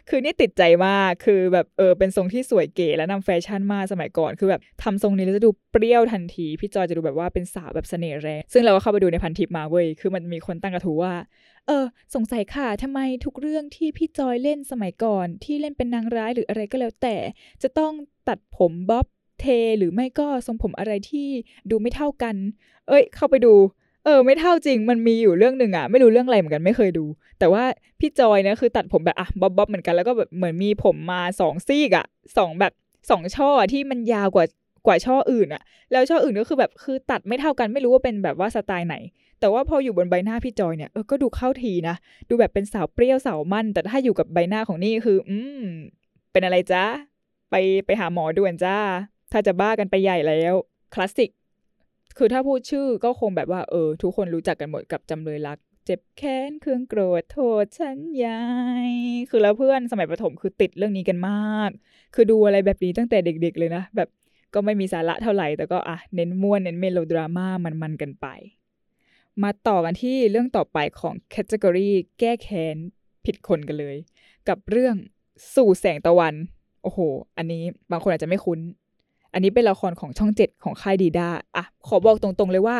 [0.08, 11.14] คือนี่ติดใจมาก คือแบบเออเป็นทรงที่สวยเก๋และนำแฟชั่นมาสมัยก่อน คือแบบทำทรงนี้แล้วจะดูเปรี้ยวทันที พี่จอยจะดูแบบว่าเป็นสาวแบบเสน่ห์แรง ซึ่งเราก็เข้าไปดูในพันทิปมาเว้ย คือมันมีคนตั้งกระทู้ว่า
[11.66, 17.16] เออ สงสัยค่ะทำไมทุกเรื่องที่พี่จอยเล่นสมัยก่อน ที่เล่นเป็นนางร้ายหรืออะไรก็แล้วแต่
[17.62, 17.92] จะต้อง
[18.28, 19.06] ตัดผมบ๊อบ
[19.40, 19.46] เท
[19.78, 21.28] หรือไม่ก็ทรงผมอะไรที่
[21.70, 22.34] ดูไม่เท่ากัน
[22.88, 23.54] เอ้ย เข้าไปดู
[24.04, 27.04] เออไม่เท่าจริงมันมีอยู่เรื่องหนึ่งอะไม่รู้เรื่องอะไรเหมือนกันไม่เคยดู
[27.38, 27.64] แต่ว่า
[28.00, 32.72] พี่จอยเนี่ยคือตัดผมแบบอะบ๊อบบ๊อบเหมือนกันแล้วก็แบบเหมือนมีผมมาสองซีกอะสองแบบ
[33.10, 34.44] สองช่อที่มันยาวกว่า
[34.86, 35.62] กว่าช่ออื่นอะ
[35.92, 38.96] แล้วช่ออื่นก็คือแบบคือตัดไม่เท่ากันไม่รู้ว่าเป็นแบบว่าสไตล์ไหน
[39.40, 41.96] แต่ว่าพออยู่บนใบหน้าพี่จอยเนี่ยเออก็ดูเข้าทีนะ
[42.28, 45.64] ดูแบบเป็นสาวเปรี้ยวสาวมั่น แต่ถ้าอยู่กับใบหน้าของนี่คือ อืม
[46.32, 46.84] เป็นอะไรจ้า
[47.50, 47.54] ไป
[47.86, 48.76] ไปหาหมอด่วนจ้า
[49.32, 50.54] ถ้าจะบ้ากันไปใหญ่แล้ว
[50.94, 51.30] คลาสสิก
[52.18, 58.42] คือถ้าพูดชื่อก็คงแบบว่าเออ ทุกคนรู้จักกันหมดกับจำเลยรัก เจ็บแค้นเครื่องโกรธโทษฉันยา
[58.88, 58.92] ย
[59.30, 61.70] คือแล้วเพื่อนสมัยประถมคือติดเรื่องนี้กันมาก
[62.14, 64.08] คือดูอะไรแบบนี้ตั้งแต่เด็ก ๆ เลยนะ แบบ
[64.54, 67.46] ก็ไม่มีสาระเท่าไหร่ แต่ก็อะเน้นม่วนเน้นเมโลดราม่า
[67.82, 68.26] มันๆกันไป
[69.42, 72.76] มาต่อกันที่เรื่องต่อไปของ category แก้แค้น
[73.24, 73.96] ผิดคนกันเลย
[74.48, 74.94] กับเรื่อง
[75.54, 76.34] สู่แสงตะวัน
[76.82, 76.98] โอ้โห
[77.36, 78.58] อันนี้บางคนอาจจะไม่คุ้น
[79.32, 82.78] อันนี้เป็นละครของช่องเจ็ดของค่ายดีดาอะขอบอกตรงๆเลยว่า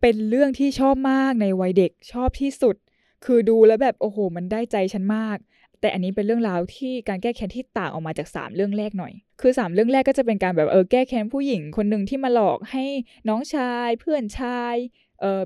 [0.00, 2.76] เป็นเรื่องที่ชอบมากในวัยเด็กชอบที่สุด
[3.24, 5.38] คือดูแล้วแบบโอ้โห มันได้ใจฉันมาก
[5.80, 12.84] แต่อันนี้เป็นเรื่องราวที่การแก้แค้นที่ต่างออกมาจาก 3 เรื่องแรกหน่อย คือ 3 เรื่องแรกก็จะเป็นการแบบเออแก้แค้นผู้หญิงคนหนึ่งที่มาหลอกให้
[13.28, 14.74] น้องชายเพื่อนชาย
[15.20, 15.42] เออ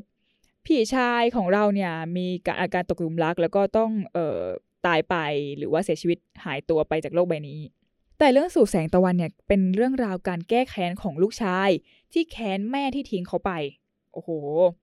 [0.64, 4.38] พี่ชายของเราเนี่ยมีการอาการตกหลุมรัก แล้วก็ต้องเออ
[4.86, 5.16] ตายไป
[5.58, 7.58] หรือว่าเสียชีวิตหายตัวไปจากโลกใบนี้
[8.18, 11.68] แต่เรื่องสู่แสงตะวันเนี่ยเป็นเรื่องราวการแก้แค้นของลูกชาย
[12.12, 13.50] ที่แค้นแม่ที่ทิ้งเขาไป
[14.12, 14.31] โอ้โห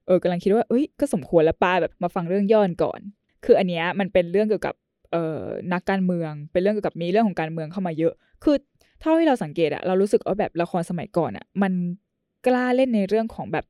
[0.08, 3.00] เออกำลังคิดว่าเอ้ยก็สมควรแล้วป้าแบบมาฟังเรื่องย้อนก่อน
[3.46, 4.76] คืออันเนี้ยมันเป็นเรื่องเกี่ยวกับ
[5.12, 5.42] เอ่อ
[5.74, 8.56] นักการเมือง เป็นเรื่องเกี่ยวกับมีเรื่องของการเมืองเข้ามาเยอะ คือ
[9.00, 11.74] เท่าที่เราสังเกตอะเรารู้สึกว่าแบบละครสมัยก่อนอะมัน
[12.48, 13.66] กล้าเล่นในเรื่องของแบบ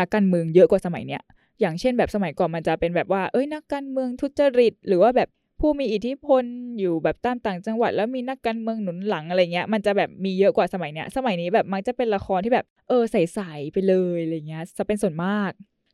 [0.00, 1.22] นักการเมืองเยอะกว่าสมัยเนี้ย
[1.60, 5.28] อย่างเช่นแบบสมัยก่อนมันจะเป็นแบบว่าเอ้ยนักการเมืองทุจริต หรือว่าแบบ
[5.60, 6.44] ผู้มีอิทธิพล
[6.78, 15.50] อยู่แบบตามต่างจังหวัด แล้วมีนักการเมืองหนุนหลังอะไรเงี้ย มันจะแบบมีเยอะกว่าสมัยเนี้ย สมัยนี้แบบมักจะเป็นละครที่แบบเออใสๆไปเลยอะไรเงี้ยจะเป็นส่วนมาก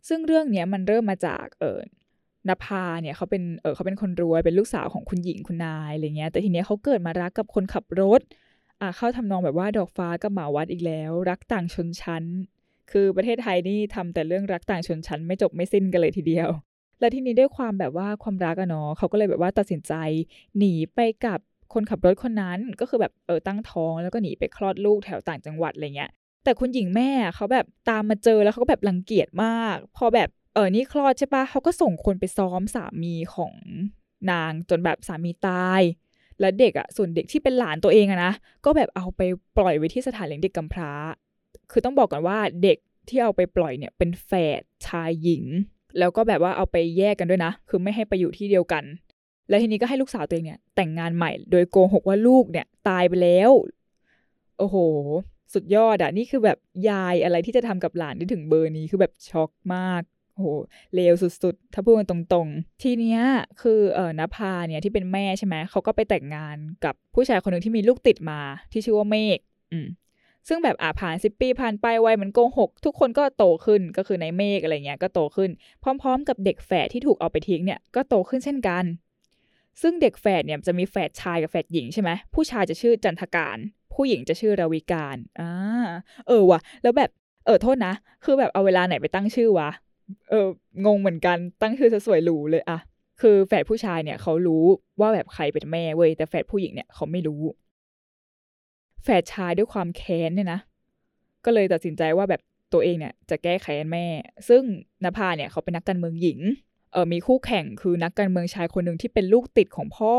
[0.09, 1.79] ซึ่งเรื่องเนี้ยมันเริ่มมาจากเออ
[2.49, 8.21] นภาเนี่ยเขาเป็นเออเขาเป็นคนรวยเป็นลูกสาวของคุณหญิงคุณนายอะไรเงี้ยแต่ทีเนี้ยเขาเกิดมารักกับคนขับรถ
[8.81, 12.25] อ่าเข้าทำนองแบบว่าดอกฟ้ากับหมาวัดอีกแล้ว รักต่างชนชั้น
[12.91, 16.51] คือประเทศไทยนี่ทำแต่เรื่องรักต่างชนชั้นไม่จบไม่สิ้นกันเลยทีเดียว
[17.03, 19.95] แล้วทีนี้ด้วยความแบบว่าความรักอะเนาะเขาก็เลยแบบว่าตัดสินใจ
[20.59, 21.39] หนีไปกับ
[21.73, 26.11] คนขับรถคนนั้นก็คือแบบเออตั้งท้องแล้วก็หนีไปคลอดลูกแถวต่างจังหวัดอะไรเงี้ย
[26.45, 33.55] แต่คุณหญิงแม่เขาแบบตามมาเจอแล้วเขาก็แบบรังเกียจมาก พอแบบเออนี่คลอดใช่ปะเขาก็ส่งคนไปซ้อมสามีของ
[34.31, 35.83] นางจนแบบสามีตาย
[36.41, 38.33] แล้วเด็กอะส่วนเด็กที่เป็นหลานตัวเองอะนะ
[38.65, 39.21] ก็แบบเอาไป
[39.57, 40.93] ปล่อยไว้ที่สถานเลี้ยงเด็กกำพร้า
[41.71, 45.45] คือต้องบอกก่อนว่าเด็กที่เอาไปปล่อยเนี่ยเป็นแฝดชายหญิง
[45.99, 48.85] แล้วก็แบบว่าเอาไปแยกกันด้วยนะ คือไม่ให้ไปอยู่ที่เดียวกัน
[49.49, 53.51] แล้วทีนี้ก็ให้ลูกสาวตัวเองเนี่ย แต่งงานใหม่ โดยโกหกว่าลูกเนี่ย ตายไปแล้ว
[54.59, 54.77] โอ้โห
[55.55, 56.59] สุดยอดอะนี่คือแบบ
[56.91, 60.03] ยายอะไรที่จะทำกับหลานได้ถึงเบอร์นี้คือแบบช็อกมาก
[60.35, 60.49] โอ้โห
[60.95, 63.21] เลวสุดๆ ถ้าพูดกันตรงๆ ทีเนี้ย
[63.63, 68.41] คือเอ่อนภาเนี่ยที่เป็นแม่ใช่ไหมเขาก็ไปแต่งงานกับผู้ชายคนหนึ่งที่มีลูกติดมา
[68.73, 69.39] ที่ชื่อว่าเมฆ
[69.73, 69.87] อืม
[70.49, 75.51] ซึ่งแบบอ่าผ่านสิบปีผ่านไปวัยมันโกงหกทุกคนก็โตขึ้นก็คือในเมฆอะไรเงี้ยก็โตขึ้น
[75.83, 78.85] พร้อม ๆ กับเด็กแฝดที่ถูกเอาไปทิ้งเนี่ยก็โตขึ้นเช่นกัน
[79.83, 83.59] ซึ่งเด็กแฝดเนี่ยจะมีแฝดชายกับแฝดหญิงใช่ไหมผู้ชายจะชื่อจันทการ
[83.95, 85.51] ผู้หญิงจะชื่อราวิการอ่า
[86.29, 87.11] เออว่ะแล้วแบบ
[87.47, 89.71] เออโทษนะ คือแบบเอาเวลาไหนไปตั้งชื่อวะ
[90.31, 90.47] เออ
[90.87, 92.79] งงเหมือนกันตั้งชื่อสวยหรูเลยอะ
[93.21, 94.65] คือแฝดผู้ชายเนี่ยเขารู้
[95.01, 97.43] ว่าแบบใครเป็นแม่เว้ยแต่แฝดผู้หญิงเนี่ยเขาไม่รู้
[99.03, 100.61] แฝดชายด้วยความแค้นเนี่ยนะ
[101.45, 104.07] ก็เลยตัดสินใจว่าแบบตัวเองเนี่ยจะแก้แค้นแม่
[104.49, 104.63] ซึ่ง
[105.05, 106.41] นภาเนี่ยเขาเป็นนักการเมืองหญิง
[106.93, 110.15] เออมีคู่แข่งคือนักการเมืองชายคนหนึ่งที่เป็นลูกติดของพ่อ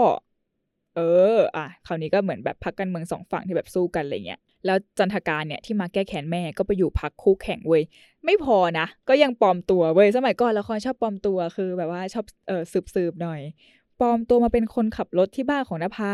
[0.96, 1.02] เอ
[1.36, 7.84] อ อะ คราวนี้ก็เหมือนแบบพักการเมืองสองฝั่งที่แบบสู้กันอะไรเงี้ย แล้วจันทการเนี่ยที่มาแก้แค้นแม่ก็ไปอยู่พักคู่แข่งเว้ย
[8.26, 13.42] ไม่พอนะ ก็ยังปลอมตัวเว้ย สมัยก่อนละครชอบปลอมตัว คือแบบว่าชอบ เออสืบสืบหน่อย
[14.00, 16.14] ปลอมตัวมาเป็นคนขับรถที่บ้านของนภา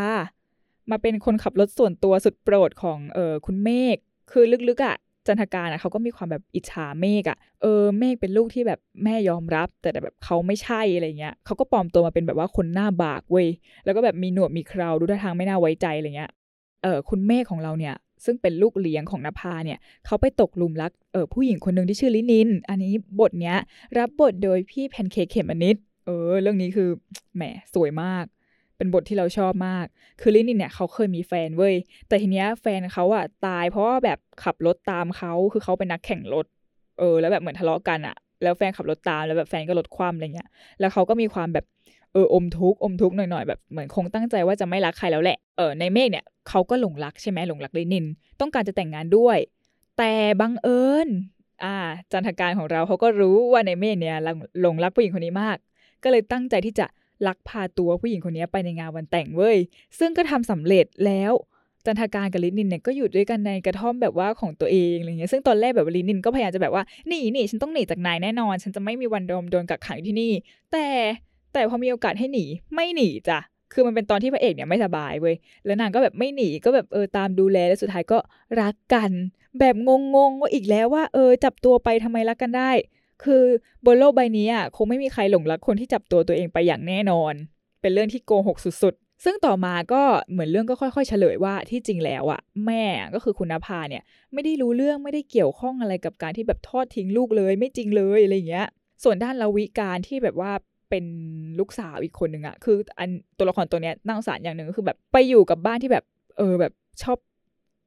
[0.92, 3.98] มาเป็นคนขับรถส่วนตัวสุดโปรดของเออคุณเมฆ
[4.32, 4.96] คือลึกๆอะ่ะ
[5.28, 13.48] จันทการอะเขาก็มีความแบบอิจฉาเมฆอะเออเมฆเป็นลูกที่แบบแม่ยอมรับ แต่แบบเขาไม่ใช่อะไรเงี้ยเขาก็ปลอมตัวมาเป็นแบบว่าคนหน้าบากเว้ย
[13.86, 16.32] แล้วก็แบบมีหนวดมีเคราดูท่าทางไม่น่าไว้ใจอะไรเงี้ย
[16.84, 23.58] เออคุณเมฆของเราเนี่ยซึ่งเป็นลูกเลี้ยงของนภาเนี่ยเขาไปตกหลุมรักเออผู้หญิงคนหนึ่งที่ชื่อลินิน อันนี้บทเนี้ย
[23.98, 25.76] รับบทโดยพี่แพนเค้กเขมมนิด
[26.06, 26.90] เออ เรื่องนี้คือ
[27.36, 28.26] แหมสวยมาก
[28.80, 29.86] เป็นบทที่เราชอบมาก
[30.22, 31.76] คือลินินเนี่ยเขาเคยมีแฟนเว้ย
[32.08, 36.46] แต่ทีเนี้ยแฟนเขาอะตายเพราะว่าแบบขับรถตามเขา คือเขาเป็นนักแข่งรถ
[37.00, 41.66] เออ แล้วแบบเหมือนทะเลาะกันอะ แล้วแฟนขับรถตาม แล้วแบบแฟนก็รถคว่ำอะไรเงี้ย แล้วเขาก็มีความแบบ
[42.14, 48.06] เอออมทุกข์อมทุกข์หน่อยๆแบบเหมือนคงตั้งใจว่าจะไม่รักใครแล้วแหละ เออในเมฆเนี่ยเขาก็หลงรักใช่ไหมหลงรักลินิน
[48.40, 49.38] ต้องการจะแต่งงานด้วย
[49.98, 50.12] แต่
[50.42, 51.08] บังเอิญ
[51.64, 51.76] อ่า
[52.12, 54.18] จันทการของเราเขาก็รู้ว่าในเมฆเนี่ย
[54.62, 55.58] หลงรักผู้หญิงคนนี้มาก
[56.04, 56.86] ก็เลยตั้งใจที่จะ
[57.28, 59.58] ลักพาตัวผู้หญิงคนนี้ไปในงานวันแต่งเว้ย
[60.00, 61.34] ซึ่งก็ทำสำเร็จแล้ว
[61.86, 70.32] จันทการกับลินินเนี่ยก็อยู่ด้วยกันในกระท่อมแบบว่าของตัวเองอะไรเงี้ย ซึ่งตอนแรกแบบลินินก็พยายามจะแบบว่าหนีหนีฉันต้องหนีจากนายแน่นอน ฉันจะไม่มีวันโดนโดนกักขังอยู่ที่นี่
[70.72, 70.86] แต่
[71.54, 73.40] แต่พอมีโอกาสให้หนีไม่หนีจ้ะ
[73.74, 78.18] คือมันเป็นตอนที่พระเอกเนี่ยไม่สบายเว้ย แล้วนางก็แบบไม่หนีก็แบบเออตามดูแล แล้วสุดท้ายก็
[78.62, 79.12] รักกัน
[79.60, 82.72] แบบงงๆว่าอีกแล้วว่า เออจับตัวไปทำไมรักกันได้
[83.24, 83.44] คือ
[83.86, 87.34] บนโลกใบนี้อะคงไม่มีใครหลงรักคนที่จับตัวตัวเองไปอย่างแน่นอน
[87.82, 90.02] เป็นเรื่องที่โกหกสุดๆ ซึ่งต่อมาก็
[90.32, 94.04] เหมือนเรื่องก็ค่อยๆ เฉลยว่าที่จริงแล้วอะแม่ก็คือคุณนภาเนี่ย
[94.34, 98.68] ไม่ได้รู้เรื่องไม่ได้เกี่ยวข้องอะไรกับการที่แบบทอดทิ้งลูกเลย ไม่จริงเลยอะไรอย่างเงี้ย
[99.04, 100.52] ส่วนด้านลาวิการที่แบบว่า
[100.90, 101.06] เป็น
[101.60, 106.06] ลูกสาวอีกคนหนึ่งอะคืออันตัวละครตัวเนี้ยน่าสงสารอย่างหนึ่งก็คือแบบไปอยู่กับบ้านที่แบบ
[106.38, 107.18] เออแบบชอบ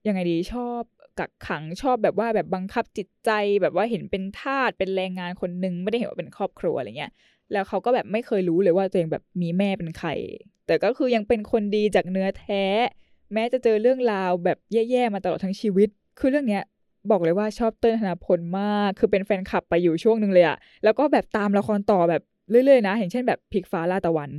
[0.06, 0.82] ยังไงดีชอบ
[1.18, 3.30] กักขังชอบแบบว่าแบบบังคับจิตใจ
[3.62, 7.12] แบบว่าเห็นเป็นทาสเป็นแรงงานคนหนึ่งไม่ได้เห็นว่าเป็นครอบครัวอะไรเงี้ย
[7.52, 10.10] แล้วเขาก็แบบไม่เคยรู้เลยว่าตัวเองแบบมีแม่เป็นใคร
[10.66, 12.64] แต่ก็คือยังเป็นคนดีจากเนื้อแท้
[13.32, 16.62] แม้จะเจอเรื่องราวแบบแย่ๆมาตลอดทั้งชีวิต คือเรื่องเนี้ย
[17.10, 24.30] บอกเลยว่าชอบเติ้ลธนาพลมาก คือเป็นแฟนคลับไปอยู่ช่วงหนึ่งเลยอะแล้วก็แบบตามละครต่อแบบเรื่อยๆนะ อย่างเช่นแบบพลิกฟ้าล่าตะวัน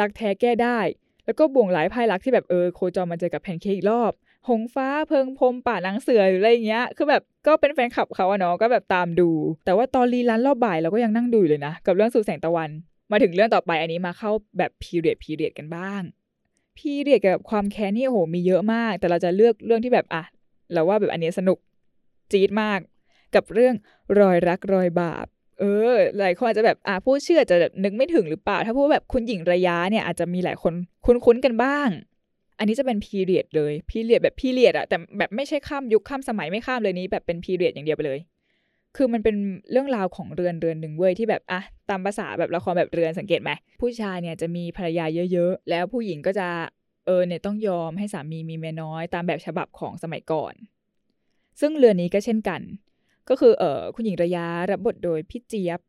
[0.00, 0.78] รักแท้แก้ได้
[1.24, 4.12] แล้วก็บ่วงหลายภายรักที่แบบเออโคจรมาเจอกับแพนเค้กอีกรอบ
[4.48, 9.30] หงฟ้าเพิงพรมป่านางเสือหรืออะไรเงี้ย คือแบบก็เป็นแฟนคลับเขาอะเนาะก็แบบตามดู
[9.64, 12.70] แต่ว่าตอนรีลันรอบบ่ายเราก็ยังนั่งดูอยู่เลยนะ กับเรื่องสู่แสงตะวัน
[13.10, 16.02] มาถึงเรื่องต่อไปอันนี้มาเข้าแบบพีเรียดพีเรียดกันบ้าง
[16.76, 20.22] พีเรียดกับความแค้นนี่โอ้โหมีเยอะมาก แต่เราจะเลือกเรื่องที่แบบอะ
[20.72, 21.58] เราว่าแบบอันนี้สนุก
[22.32, 22.78] จี๊ดมาก
[23.34, 23.74] กับเรื่อง
[24.20, 25.26] รอยรักรอยบาป
[25.60, 30.72] เออหลายคนอาจจะแบบอ่าผู้เชื่อจะนึกไม่ถึงหรือเปล่า ถ้าพูดแบบคุณหญิงระยะเนี่ยอาจจะมีหลายคน
[31.04, 31.88] คุ้นๆกันบ้าง
[32.60, 38.20] อันนี้จะเป็นพีเรียดเลยพีเรียดแบบพีเรียดอะแต่แบบไม่ใช่ข้ามยุคข้ามสมัยไม่ข้ามเลยนี้ แบบเป็นพีเรียดอย่างเดียวไปเลย
[38.96, 39.36] คือมันเป็น
[39.70, 46.48] เรื่องราวของเรือนเรือนหนึ่งเว้ยที่แบบอะตามภาษาแบบละครแบบเรือนสังเกตไหมผู้ชายเนี่ยจะมีภรรยาเยอะๆ แล้วผู้หญิงก็จะ
[47.06, 50.54] เออเนี่ยต้องยอมให้สามีมีเมียน้อย ตามแบบฉบับของสมัยก่อน
[51.60, 52.60] ซึ่งเรือนนี้ก็เช่นกัน
[53.28, 55.80] ก็คือเออคุณหญิงระยะรับบทโดยพี่เจี๊ยบ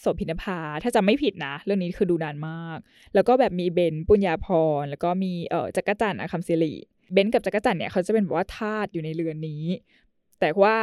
[0.00, 2.78] โสพินภาถ้าจำไม่ผิดนะ เรื่องนี้คือดูนานมาก
[3.14, 4.46] แล้วก็แบบมีเบนปุญญาพ
[4.80, 6.74] ร แล้วก็มีเออจักรจันทร์อคัมศิริ
[7.12, 9.64] เบนกับจักรจันทร์เนี่ยเขาจะเป็นแบบว่าทาสอยู่ในเรือนนี้
[10.42, 10.76] แต่ว่า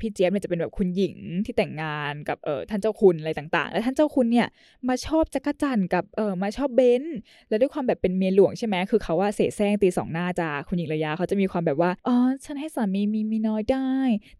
[0.00, 4.46] พี่เจี๊ยบเนี่ยจะเป็นแบบคุณหญิงที่แต่งงานกับเออท่านเจ้าคุณอะไรต่าง ๆ แล้วท่านเจ้าคุณเนี่ย
[4.88, 7.16] มาชอบจักรจันกับเออมาชอบเบนซ์
[7.48, 13.90] แล้วด้วยความแบบเป็นเมียหลวงใช่ไหมคือเขาว่าเสแสร้งตีสองหน้าจากคุณหญิงระยะเขาจะมีความแบบว่าอ๋อฉันให้สามีมีมีน้อยได้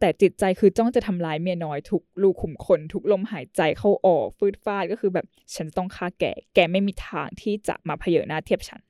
[0.00, 8.80] แต่จิตใจคือจ้องจะทำลายเมียน้อยทุกลูกขุมขนทุกลมหายใจเข้าออกฟืดฟาดก็คือแบบฉันต้องฆ่าแกแกไม่มีทางที่จะมาเผยหน้าเทียบฉัน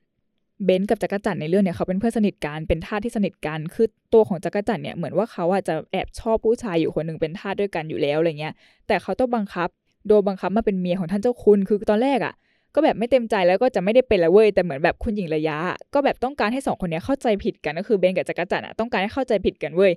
[0.63, 8.53] เบนกับจักรจันในเรื่องเนี่ยเขาเป็นเพื่อนสนิทกันเป็นทาสที่สนิทกันคือตัวของจักรจันเนี่ยเหมือนว่าเขาอะจะแอบชอบผู้ชายอยู่คนหนึ่งเป็นทาสด้วยกันอยู่แล้วอะไรเงี้ย
[8.87, 9.69] แต่เขาต้องบังคับ
[10.07, 12.33] โดนบังคับมาเป็นเมียของท่านเจ้าคุณคือตอนแรกอะ
[12.75, 15.57] ก็แบบไม่เต็มใจแล้วก็จะไม่ได้เป็นละเว้ยแต่เหมือนแบบคุณหญิงระยะ
[15.93, 19.91] ก็แบบต้องการให้สองคนเนี้ยเข้าใจผิดกันก็คือเบนกับจักรจันอะต้องการให้เข้าใจผิดกันเว้ย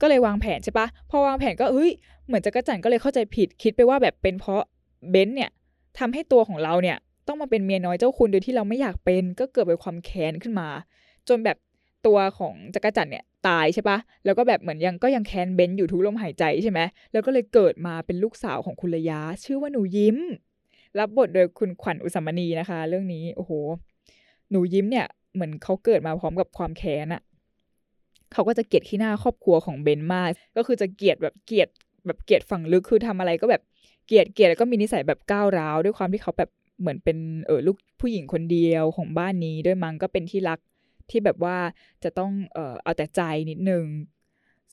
[0.00, 1.90] ก็เลยวางแผนใช่ปะพอวางแผนก็เฮ้ย
[2.26, 4.62] เหมือนจักรจันก็เลยเข้าใจผิดคิดไปว่าแบบเป็นเพราะ
[5.10, 5.50] เบนเนี่ย
[5.98, 10.68] ทำให้ตัวของเราเนี่ย ต้องมาเป็นเมียน้อยเจ้าคุณโดยที่เราไม่อยากเป็นก็เกิดเป็นความแค้นขึ้นมา
[11.28, 11.56] จนแบบ
[12.06, 16.80] ตัวของจักรจันเนี่ยตายใช่ปะแล้วก็แบบเหมือนยังก็ยังแค้นเบนอยู่ทุกลมหายใจใช่ไหม
[17.12, 20.16] แล้วก็เลยเกิดมาเป็นลูกสาวของคุณระยะ ชื่อว่าหนูยิ้ม
[20.98, 23.52] รับบทโดยคุณขวัญอุสมณีนะคะ เรื่องนี้โอ้โห
[24.50, 27.22] หนูยิ้มเนี่ยเหมือนเขาเกิดมาพร้อมกับความแค้นอะ
[28.32, 31.68] เขาก็จะเกลียดขี้หน้าครอบครัวของเบนมาก ก็คือจะเกลียดแบบเกลียด
[32.06, 33.62] แบบเกลียดฝั่งลึกคือทำอะไรก็แบบ
[34.06, 36.50] เกลียดเกลียดแล้วก็มีนิสัยแบบก้าวร้าวด้วยความที่เขาแบบ
[36.80, 40.58] เหมือนเป็นเออลูกผู้หญิงคนเดียวของบ้านนี้ด้วยมั้งก็เป็นที่รัก
[41.10, 41.56] ที่แบบว่า
[42.04, 43.84] จะต้องเออเอาแต่ใจนิดนึง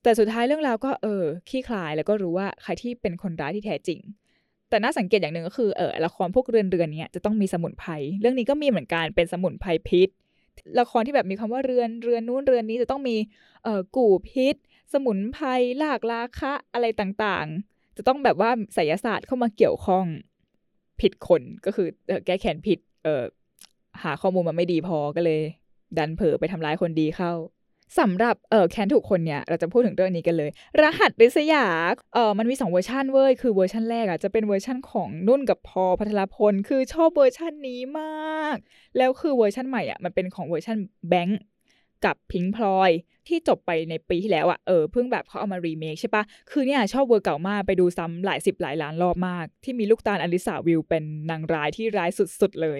[0.03, 3.99] แต่สุดท้ายเรื่องราวก็เออขี้คลายแล้วก็รู้ว่าใครที่เป็นคนร้ายที่แท้จริง
[4.69, 7.91] แต่น่าสังเกตอย่างหนึ่งก็คือเออละครพวกเรือนเรือนเนี้ยจะต้องมีสมุนไพร
[8.21, 10.09] เรื่องนี้ก็มีเหมือนกันเป็นสมุนไพรพิษ
[10.79, 13.15] ละครที่แบบมีคำว่าเรือนเรือนนู้นเรือนนี้จะต้องมี
[13.63, 14.55] เอ่อกู่พิษ
[14.93, 15.47] สมุนไพร
[15.81, 20.05] ลากราคะอะไรต่างๆ จะต้องแบบว่าไสยศาสตร์เข้ามาเกี่ยวข้อง
[21.01, 21.87] ผิดคนก็คือ
[22.25, 23.23] แก้แค้นผิด เออ
[24.03, 25.39] หาข้อมูลมาไม่ดีพอก็เลย
[25.97, 27.33] ดันเผลอไปทำร้ายคนดีเข้า
[27.99, 30.49] สำหรับเออแค้นถูกคนเนี่ย เราจะพูดถึงเรื่องนี้กันเลย
[30.81, 31.65] รหัสริษยา
[32.13, 38.57] เออมันมีสองเวอร์ชันเว้ย คือเวอร์ชันแรกอะจะเป็นเวอร์ชันของนุ่นกับพอลภัทรพล คือชอบเวอร์ชันนี้มาก
[38.97, 40.77] แล้วคือเวอร์ชันใหม่อะมันเป็นของเวอร์ชัน
[41.09, 41.39] แบงค์
[42.05, 42.91] กับพิ้งค์พลอย
[43.27, 52.79] ที่จบไปในปีที่แล้วอะเออเพิ่งแบบเขาเอามารีเมคใช่ปะคือเนี่ยชอบเวอร์เก่ามากไปดูซ้ำหลายสิบหลายล้านรอบมาก ที่มีลูกตาลอลิสาวิวเป็นนางร้ายที่ร้ายสุดๆเลย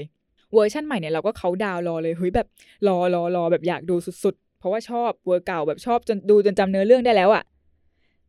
[0.53, 2.47] เวอร์ชั่นใหม่เนี่ยเราก็เขาดาวรอเลยเฮ้ยแบบ
[2.87, 7.43] รอรอรอแบบอยากดูสุดๆ เพราะว่าชอบเวอร์เก่าแบบชอบจนดูจนจำเนื้อเรื่องได้แล้วอะ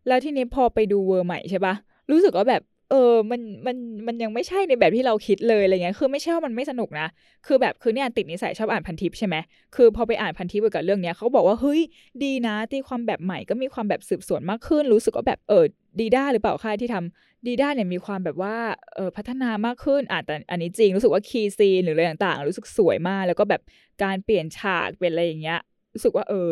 [0.08, 1.74] แล้วที่นี้พอไปดูเวอร์ใหม่ใช่ปะ
[2.10, 7.08] รู้สึกว่าแบบ เออ มัน มัน มันยังไม่ใช่ในแบบที่เราคิดเลยอะไรเงี้ย คือไม่ใช่ว่ามันไม่สนุกนะ
[7.46, 9.36] คือแบบคือเนี่ยติดนิสัยชอบอ่านพันทิปใช่ไหม
[9.76, 11.80] คือพอไปอ่านพันทิปเกี่ยวกับเรื่องเนี้ยเขาบอกว่าเฮ้ย
[12.22, 15.64] ดีนะตีความแบบใหม่ก็มีความแบบสืบสวนมากขึ้น รู้สึกว่าแบบเออ
[16.00, 18.56] ดีด้าหรือเปล่าค่ที่ทำดีด้าเนี่ยมีความแบบว่า
[18.94, 23.62] เออพัฒนามากขึ้นอ่าแต่อันนี้จริงรู้สึกว่าคีย์ซีนหรืออะไรต่างๆ รู้สึกสวยมาก แล้วก็แบบ
[24.02, 25.58] การเปลี่ยนฉากเป็นอะไรอย่างเงี้ย
[25.94, 26.50] รู้สึกว่าเออ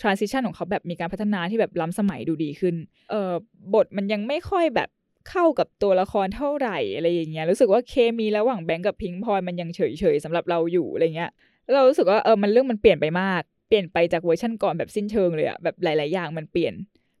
[0.00, 2.74] transition ของเขาแบบมีการพัฒนาที่แบบล้ำสมัยดูดีขึ้น
[3.10, 3.32] เออ
[3.74, 4.88] บทมันยังไม่ค่อยแบบ
[5.30, 9.80] เข้ากับตัวละครเท่าไหร่อะไรอย่างเงี้ยรู้สึกว่าเคมีระหว่างแบงก์กับพิ้งค์พลอยมันยังเฉ
[10.14, 11.30] ยๆสำหรับเราอยู่อะไรเงี้ย
[11.74, 16.74] เรารู้สึกว่าเออมันเรื่องมันเปลี่ยนไปมากเปลี่ยนไปจากเวอร์ชันก่อนแบบสิ้นเชิงเลยอะแบบหลาย ๆ อย่างมันเปลี่ยน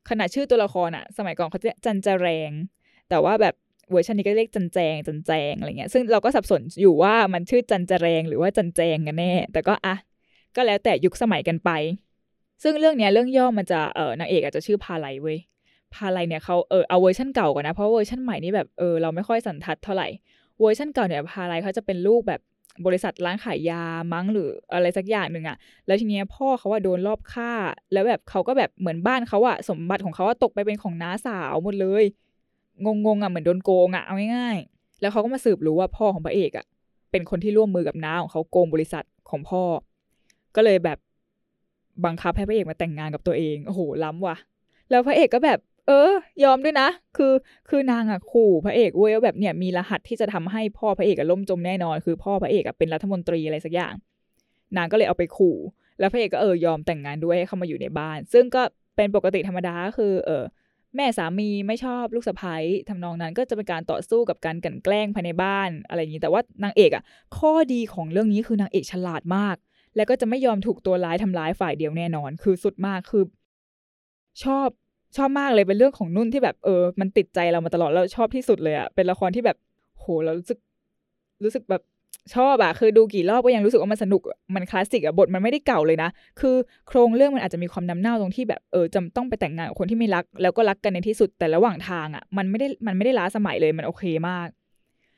[0.08, 2.50] ขนาดชื่อตัวละครอะสมัยก่อนเขาจะจันจะแรง
[3.10, 3.54] แต่ว่าแบบ
[3.90, 9.96] เวอร์ชันนี้ก็เรียกจันแจงจันแจงอะไรเงี้ยซึ่งเราก็สับสนอยู่ว่ามันชื่อจันจะแรงหรือว่าจันแจงกันแน่ แต่ก็อะ
[10.56, 11.70] ก็แล้วแต่ยุคสมัยกันไป
[12.62, 15.38] ซึ่งเรื่องเนี้ยเรื่องย่อมันจะเออนางเอกอาจจะชื่อพาไลเว้ย
[15.94, 20.08] พาไลเนี่ยเขาเออเอาเวอร์ชันเก่าก่อนนะ เพราะเวอร์ชันใหม่นี่แบบเออเราไม่ค่อยสันทัดเท่าไหร่
[20.60, 22.40] เวอร์ชันเก่าเนี่ยพาไลเขาจะเป็นลูกแบบ
[22.86, 27.50] บริษัทร้านขายยามั้งหรืออะไรสักอย่างหนึ่งอะแล้วทีเนี้ยพ่อเขาว่าโดนลอบฆ่า
[27.92, 32.04] แล้วแบบเขาก็แบบเหมือนบ้านเขาอะสมบัติของเขาว่าตกไปเป็นของน้าสาวหมดเลย
[32.84, 36.66] งงงอะเหมือนโดนโกงอะเอาง่ายๆ แล้วเขาก็มาสืบรู้ว่าพ่อของพระเอกอะ
[37.10, 39.62] เป็นคนที่ร่วมมือกับน้าของเขาโกงบริษัทของพ่อ
[40.56, 40.98] ก็เลยแบบ
[42.04, 44.36] บังคับให้พระเอกมาแต่งงานกับตัวเอง โอ้โหล้ำว่ะ
[44.90, 46.12] แล้วพระเอกก็แบบ เออ
[46.44, 47.32] ยอมด้วยนะ คือ
[47.68, 53.94] คือนางอะขู่พระเอกเว้ยแบบเนี่ยมีรหัสที่จะทำให้พ่อพระเอกล่มจมแน่นอน คือพ่อพระเอกเป็นรัฐมนตรีอะไรสักอย่าง
[54.76, 55.56] นางก็เลยเอาไปขู่
[55.98, 58.62] แล้วพระเอกก็เออยอมแต่งงานด้วยให้เข้ามาอยู่ในบ้าน ซึ่งก็
[58.96, 60.44] เป็นปกติธรรมดาคือ เออ
[60.96, 62.56] แม่สามีไม่ชอบลูกสะใภ้
[62.88, 67.02] ทำนองนั้นก็จะเป็นการต่อสู้กับการกันแกล้งภายในบ้านอะไรอย่างนี้ แต่ว่านางเอกอะ
[67.38, 69.56] ข้อดีของเรื่องนี้คือนางเอกฉลาดมาก
[69.96, 73.24] แล้วก็จะไม่ยอมถูกตัวร้ายทำร้ายฝ่ายเดียวแน่นอน คือสุดมากคือ
[74.44, 74.68] ชอบ
[75.16, 79.56] ชอบมากเลยเป็นเรื่องของนุ่นที่แบบเออ มันติดใจเรามาตลอดแล้วชอบที่สุดเลยอะเป็นละครที่แบบ
[79.98, 80.58] โหเรารู้สึก
[81.44, 81.82] รู้สึกแบบ
[82.34, 84.22] ชอบอะคือดูกี่รอบก็ยังรู้สึกว่ามันสนุก
[84.54, 86.56] มันคลาสสิกอะบทมันไม่ได้เก่าเลยนะ คือ
[86.88, 94.48] โครงเรื่องมันอาจจะมีความน้ำเน่าตรงที่แบบเออจำต้องไปแต่งงานกับคนที่ไม่รัก แล้วก็รักกันในที่สุดแต่ระหว่างทางอะมันไม่ได้มันไม่ได้ล้าสมัยเลยมันโอเคมาก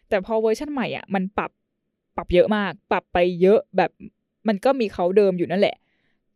[0.08, 1.50] แต่พอเวอร์ชันใหม่อะมันปรับ
[2.16, 3.90] ปรับเยอะมาก ปรับไปเยอะแบบ
[4.48, 5.76] มันก็มีเค้าเดิมอยู่นั่นแหละ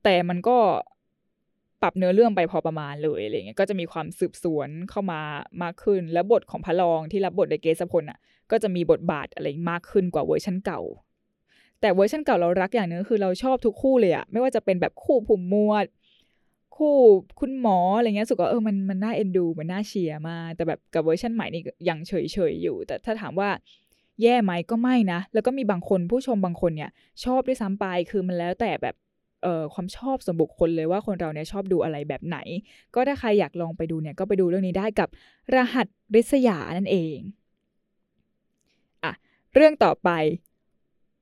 [0.05, 0.57] แต่มันก็
[1.87, 5.21] ปรับเนื้อเรื่องไปพอประมาณเลยอะไรเงี้ยก็จะมีความสืบสวนเข้ามา
[5.63, 8.19] มากขึ้น แล้วบทของพระรองที่รับบทในเกสพลอะ
[8.51, 10.81] ก็จะมีบทบาทอะไรมากขึ้นกว่าเวอร์ชันเก่า
[11.81, 15.85] แต่เวอร์ชันเก่าเรารักอย่างนึงคือเราชอบทุกคู่เลยอะไม่ว่าจะเป็นแบบคู่ผู้หมวด
[16.77, 16.95] คู่
[17.41, 23.51] คุณหมออะไรเงี้ยรู้สึกว่าเออมันมันน่าเอ็นดู มันน่าเชียร์มากแต่แบบกับเวอร์ชันใหม่นี่ยังเฉยเฉยอยู่ แต่ถ้าถามว่า
[24.23, 26.91] แย่ไหมก็ไม่นะ แล้วก็มีบางคนผู้ชมบางคนเนี่ย
[27.25, 28.95] ชอบด้วยซ้ำไปคือมันแล้วแต่แบบ
[29.75, 32.39] ความชอบส่วนบุคคลเลยว่าคนเราเนี่ยชอบดูอะไรแบบไหน
[32.95, 35.09] ก็ถ้าใครอยากลองไปดูเนี่ยก็ไปดูเรื่องนี้ได้กับ
[35.55, 37.19] รหัสริษยานั่นเอง
[39.05, 39.13] อะ
[39.55, 40.11] เรื่องต่อไป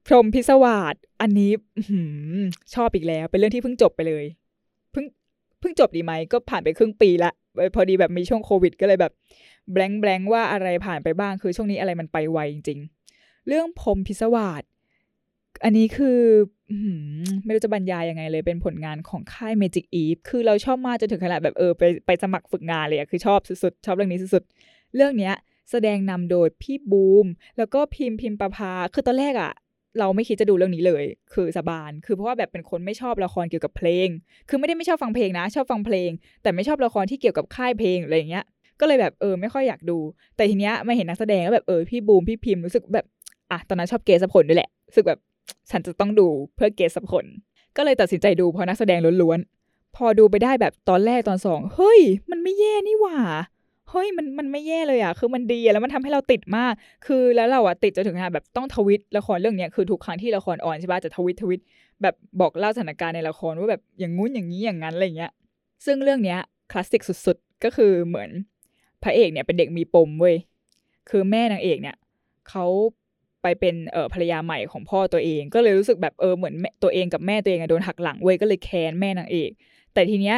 [0.06, 1.50] พรมพิศวาสอันนี้
[2.74, 4.24] ชอบอีกแล้ว เป็นเรื่องที่เพิ่งจบไปเลย
[4.92, 5.04] เพิ่ง
[5.60, 7.32] เพิ่งจบดีไหมก็ผ่านไปครึ่งปีละ
[7.74, 9.12] พอดีแบบมีช่วงโควิด ก็เลยแบบ
[9.72, 12.78] แบงแบงว่าอะไรผ่านไปบ้างคือช่วงนี้อะไรมันไปไวจริง
[13.14, 14.62] ๆ เรื่องพรมพิศวาส
[15.64, 16.20] อันนี้คือ
[17.44, 25.34] ไม่รู้จะบรรยายยังไงเลยเป็นผลงานของค่าย Magic Eve คือเราชอบมากจนถึงขนาดแบบเออไปไปสมัครฝึกงานเลยอะคือชอบสุดๆ ชอบเรื่องนี้สุดๆ เรื่องเนี้ย
[25.70, 27.26] แสดงนำโดยพี่บูม
[27.58, 29.52] แล้วก็พิมพิมประภา คือตอนแรกอะ
[29.98, 34.08] เราไม่คิดจะดูเรื่องนี้เลย คือสบาน คือเพราะว่าแบบเป็นคนไม่ชอบละครเกี่ยวกับเพลง
[34.48, 36.10] คือไม่ได้ไม่ชอบฟังเพลงนะ ชอบฟังเพลง
[36.42, 38.44] แต่ไม่ชอบละครที่เกี่ยวกับค่ายเพลงอะไรอย่างเงี้ย
[38.80, 39.98] ก็เลยแบบเออไม่ค่อยอยากดู
[40.36, 43.06] แต่ทีเนี้ยมาเห็นนักแสดงแล้วแบบเออพี่บูมพี่พิมรู้สึกแบบ
[43.50, 45.20] อะตอนนั้นชอบเกสพลด้วยแหละรู้สึกแบบ
[45.70, 47.24] ฉันจะต้องดูเพื่อเกสพล
[47.76, 53.18] ก็เลยตัดสินใจดูเพราะนักแสดงล้วนๆ พอดูไปได้แบบตอนแรกตอนสองเฮ้ย มันไม่แย่นี่หว่า
[53.90, 56.72] เฮ้ยมันมันไม่แย่เลยอะคือมันดีแล้วมันทำให้เราติดมาก
[57.06, 61.60] คือแล้วเราอะติดจนถึงขนาดแบบต้องทวิตละครเรื่องเนี้ยคือทุกครั้งที่ละครออนใช่ป่ะจะทวิตทวิต
[62.02, 65.32] แบบบอกเล่าสถานการณ์ในละครว่าแบบอย่างงู้นอย่างนี้อย่างนั้นอะไรเงี้ย
[65.86, 66.38] ซึ่งเรื่องเนี้ย
[66.70, 68.30] คลาสสิกสุดๆ ก็คือเหมือน
[69.02, 70.36] พระเอกเนี่ยเป็นเด็กมีปมเว้ย
[71.10, 71.96] คือแม่นางเอกเนี่ย
[72.48, 72.66] เขา
[73.44, 79.50] ไปเป็นเออภรรยาใหม่ของพ่อตัวเอง ก็เลยรู้สึกแบบเออเหมือนตัวเองกับแม่ตัวเองโดนหักหลังเว้ยก็เลยแค้นแม่นางเอก
[79.94, 80.36] แต่ทีเนี้ย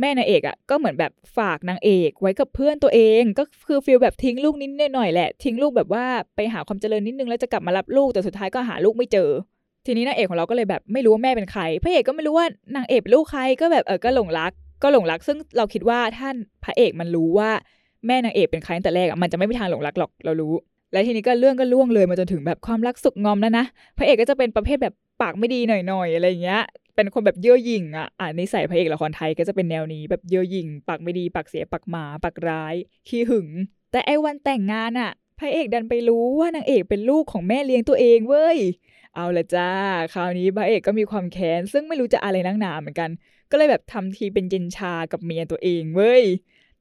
[0.00, 6.04] แม่นางเอกอะก็เหมือนแบบฝากนางเอกไว้กับเพื่อนตัวเอง ก็คือฟีลแบบทิ้งลูกนิดหน่อยแหละทิ้งลูกแบบว่า
[6.36, 9.28] ไปหาความเจริญนิดนึงแล้วจะกลับมารับลูกแต่สุดท้ายก็หาลูกไม่เจอ
[9.86, 17.50] ทีนี้นางเอกของเราก็เลยแบบไม่รู้ว่าแม่เป็นใครพระเอกก็ไม่รู้ว่านางเอกเป็นลูกใครก็แบบเออก็หลงรัก ก็หลงรักซึ่งเราคิดว่าท่านพระเอกมันรู้ว่า
[18.06, 20.52] แม่นางเอกเป็นใครตั้งแต่แรกอะมันจะไม่มีทางหลงรักหรอกเรารู้
[20.92, 23.64] และทีนี้ก็เรื่องก็ล่วงเลยมาจนถึงแบบความรักสุกงอมแล้วนะ
[23.98, 26.62] พระเอกก็จะเป็นประเภทแบบปากไม่ดีหน่อยๆอะไรเงี้ย
[26.94, 32.74] เป็นคนแบบเย่อหยิ่งอะอ่านิสัยพระเอกละครไทยก็จะเป็นแนวนี้แบบเย่อหยิ่งปากไม่ดีปากเสียปากหมาปากร้าย
[33.08, 33.48] ขี้หึง
[33.92, 38.58] แต่ไอ้วันแต่งงานอะพระเอกดันไปรู้ว่านางเอกเป็นลูกของแม่เลี้ยงตัวเองเว้ย
[39.14, 39.70] เอาละจ้า
[40.14, 43.10] คราวนี้พระเอกก็มีความแค้นซึ่งไม่รู้จะอะไรนักหนาเหมือนกัน
[43.50, 46.22] ก็เลยแบบทำทีเป็นเย็นชากับเมียตัวเองเว้ย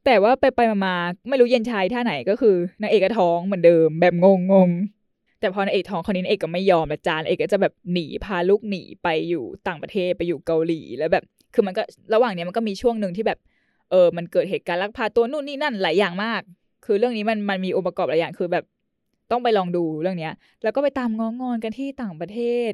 [0.05, 0.95] แต่ว่าไปไปมา
[1.29, 4.69] ไม่รู้เย็นชายท่าไหนก็คือนางเอกก็ท้องเหมือนเดิมแบบงงง
[5.39, 11.81] แต่พอนางเอกท้องคนนี้นางเอกก็ไม่ยอมละจานเอกก็จะแบบหนีพาลูกหนีไปอยู่ต่างประเทศไปอยู่เกาหลีแล้วแบบ คือมันก็
[12.13, 13.39] ระหว่างนี้มันก็มีช่วงหนึ่งที่แบบ
[13.91, 16.41] เออมันเกิดเหตุการณ์ลักพาตัวนู่นนี่นั่นหลายอย่างมาก
[16.85, 18.63] คือเรื่องนี้มันมันมีองค์ประกอบหลายอย่างคือแบบ
[19.31, 22.39] ต้องไปลองดูเรื่องเนี้ย แล้วก็ไปตามง้องอนกันที่ต่างประเท
[22.69, 22.71] ศ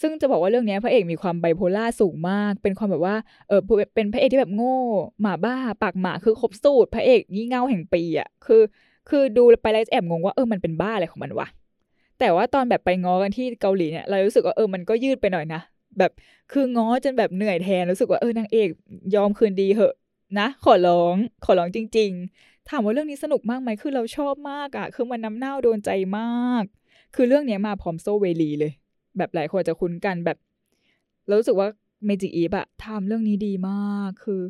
[0.00, 3.16] ซึ่งจะบอกว่าเรื่องนี้พระเอกมีความไบโพล่าสูงมาก เป็นความแบบว่า
[3.48, 3.60] เออ
[3.94, 4.76] เป็นพระเอกที่แบบโง่
[5.20, 8.62] หมาบ้า ปากหมาคือครบสูตร พระเอกงี่เง่าแห่งปีอะ คือ
[9.08, 11.48] คือดูไปแล้วแอบงงว่าเออมันเป็นบ้าอะไรของมันวะ
[12.18, 15.60] แต่ว่าตอนแบบไปง้อกันที่เกาหลีเนี่ยเรารู้สึกว่าเออมันก็ยืดไปหน่อยนะ
[15.98, 16.10] แบบ
[16.52, 18.68] คือง้อจนแบบเหนื่อยแทนรู้สึกว่าเออนางเอก
[19.14, 19.94] ยอมคืนดีเหอะ
[20.38, 26.64] นะ ขอร้อง ขอร้องจริง ๆ ถามว่าเรื่องนี้สนุกมากไหมคือเราชอบมากอะ คือมันน้ำเน่าโดนใจมาก
[27.14, 28.72] คือเรื่องนี้มาพร้อมโซ่เวรีเลย
[29.18, 30.38] แบบหลายคนจะคุ้นกันแบบ
[31.26, 31.68] เรารู้สึกว่า
[32.04, 34.42] เมจิกอีฟอะทำเรื่องนี้ดีมากคือ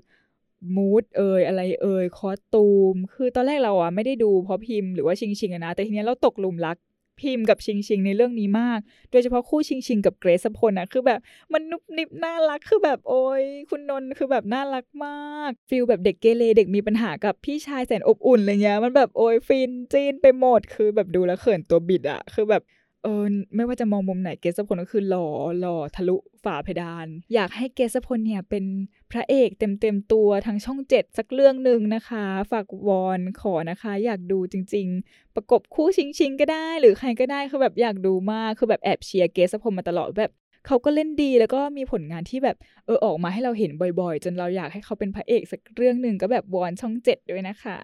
[0.76, 6.76] mood เอ่ยอะไรเอ่ย costume คือตอนแรกเราอะไม่ได้ดูเพราะพิมพ์หรือว่าชิงชิงนะ แต่ทีนี้เราตกหลุมรัก
[7.20, 11.20] พิมพ์กับชิงชิงในเรื่องนี้มาก โดยเฉพาะคู่ชิงชิงกับเกสพลนะคือแบบ
[11.52, 22.62] มันหนุบหนิบน่ารักคือแบบโอ้ยคุณนนท์คือแบบน่ารักมาก feel แบบเด็กเกเรเด็กมีปัญหากับพี่ชายแสนอบอุ่นอะไรเงี้ยมันแบบโอ้ยฟินจิ้นไปหมดคือแบบดูแล้วเขินตัวบิดอะคือแบบ
[23.02, 23.24] เออ
[23.56, 25.26] ไม่ว่าจะมองมุมไหนเกสพลก็คือหล่อ
[25.60, 28.64] หล่อทะลุฝาเพดาน อยากให้เกสพลเนี่ยเป็น
[29.10, 40.32] พระเอกเต็มเต็มตัวทางช่องเจ็ดสักเรื่องหนึ่งนะคะ ฝากวอนขอนะคะ อยากดูจริง ๆ ประกบคู่ชิงชิงก็ได้ หรือใครก็ได้คือแบบอยากดูมากคือแบบแอบเชียร์เกสพลมาตลอดแบบ
[40.66, 47.78] เขาก็เล่นดีแล้วก็มีผลงานที่แบบเออออกมาให้เราเห็นบ่อยๆ จนเราอยากให้เขาเป็นพระเอกสักเรื่องหนึ่งก็แบบวอนช่องเจ็ดด้วยนะคะ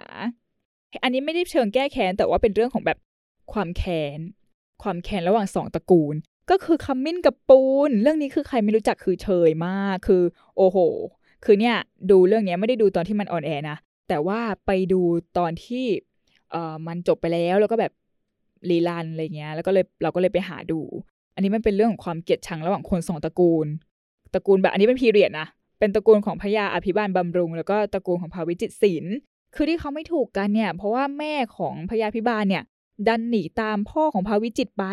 [1.02, 2.98] อันนี้ไม่ได้เชิงแก้แค้นแต่ว่าเป็นเรื่องของแบบ
[3.52, 4.20] ความแค้น
[4.82, 6.14] ความแค้นระหว่างสองตระกูล
[6.50, 10.22] ก็คือคัมมินกับปูน เรื่องนี้คือใครไม่รู้จักคือเชยมาก คือ
[10.56, 10.78] โอ้โห
[11.44, 11.76] คือเนี่ย
[12.10, 13.76] ดูเรื่องนี้ไม่ได้ดูตอนที่มัน on air นะ
[14.08, 15.00] แต่ว่าไปดู
[15.38, 15.84] ตอนที่
[16.50, 17.92] เอ่อมันจบไปแล้วแล้วก็แบบ
[18.70, 20.80] rerun อะไรเงี้ย แล้วก็เลยเราก็เลยไปหาดู
[21.34, 23.66] อันนี้มันเป็นเรื่องของความเกลียดชังระหว่างคนสองตระกูล
[24.34, 25.46] ตระกูลแบบอันนี้เป็น period นะ
[25.78, 29.16] เป็นตระกูลของพระยาอภิบาลบำรุง แล้วก็ตระกูลของพระวิจิตรศิลป์
[29.54, 32.62] คือที่เขาไม่ถูกกันเนี่ย เพราะว่าแม่ของพระยาอภิบาลเนี่ย
[33.06, 34.84] ดันหนีตามพ่อของพระวิจิตรไป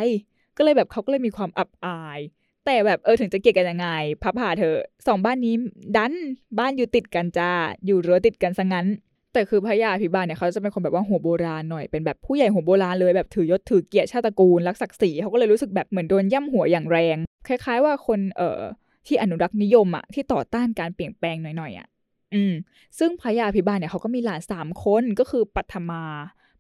[0.58, 2.20] ก็เลยแบบเขาก็เลยมีความอับอาย
[2.66, 3.90] แต่แบบเออถึงจะเกลียดกันยังไง
[4.22, 4.76] พับผ่าเธอ
[5.08, 5.56] สองบ้านนี้
[5.98, 6.14] ดัน
[6.60, 7.52] บ้านอยู่ติดกันจ้า
[7.86, 8.88] อยู่รั้วติดกันซะงั้น
[9.34, 18.60] แต่คือพญาพิบาลเนี่ยเขาจะเป็นคนแบบว่าหัวโบราณหน่อยเป็นแบบผู้ใหญ่หัวโบราณเลยแบบถือยศถือเกียรติชาติตระกูลรักศักดิ์ศรีเขาก็เลยรู้สึกแบบเหมือนโดนย่ำหัวอย่างแรง คล้าย ๆ ว่าคนเอ่อ
[19.08, 21.88] ที่อนุรักษ์นิยมอะที่ต่อต้านการเปลี่ยนแปลงหน่อยๆอะ
[22.34, 22.54] อืม
[23.00, 26.04] ซึ่งพญาพิบาลเนี่ยเขาก็มีหลานสามคนก็คือปัทมา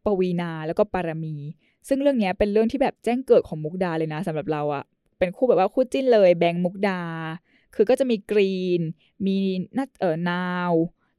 [0.05, 1.35] ปวีนาแล้วก็ปารมี
[1.87, 4.83] ซึ่งเรื่องนี้เป็นเรื่องที่แบบแจ้งเกิดของมุกดาเลยนะสำหรับเราอะ
[5.19, 7.01] เป็นคู่แบบว่าคู่จิ้นเลยแบงมุกดา
[7.75, 8.81] คือก็จะมีกรีน
[9.27, 9.37] มี
[9.77, 10.73] นัดเอ่อนาว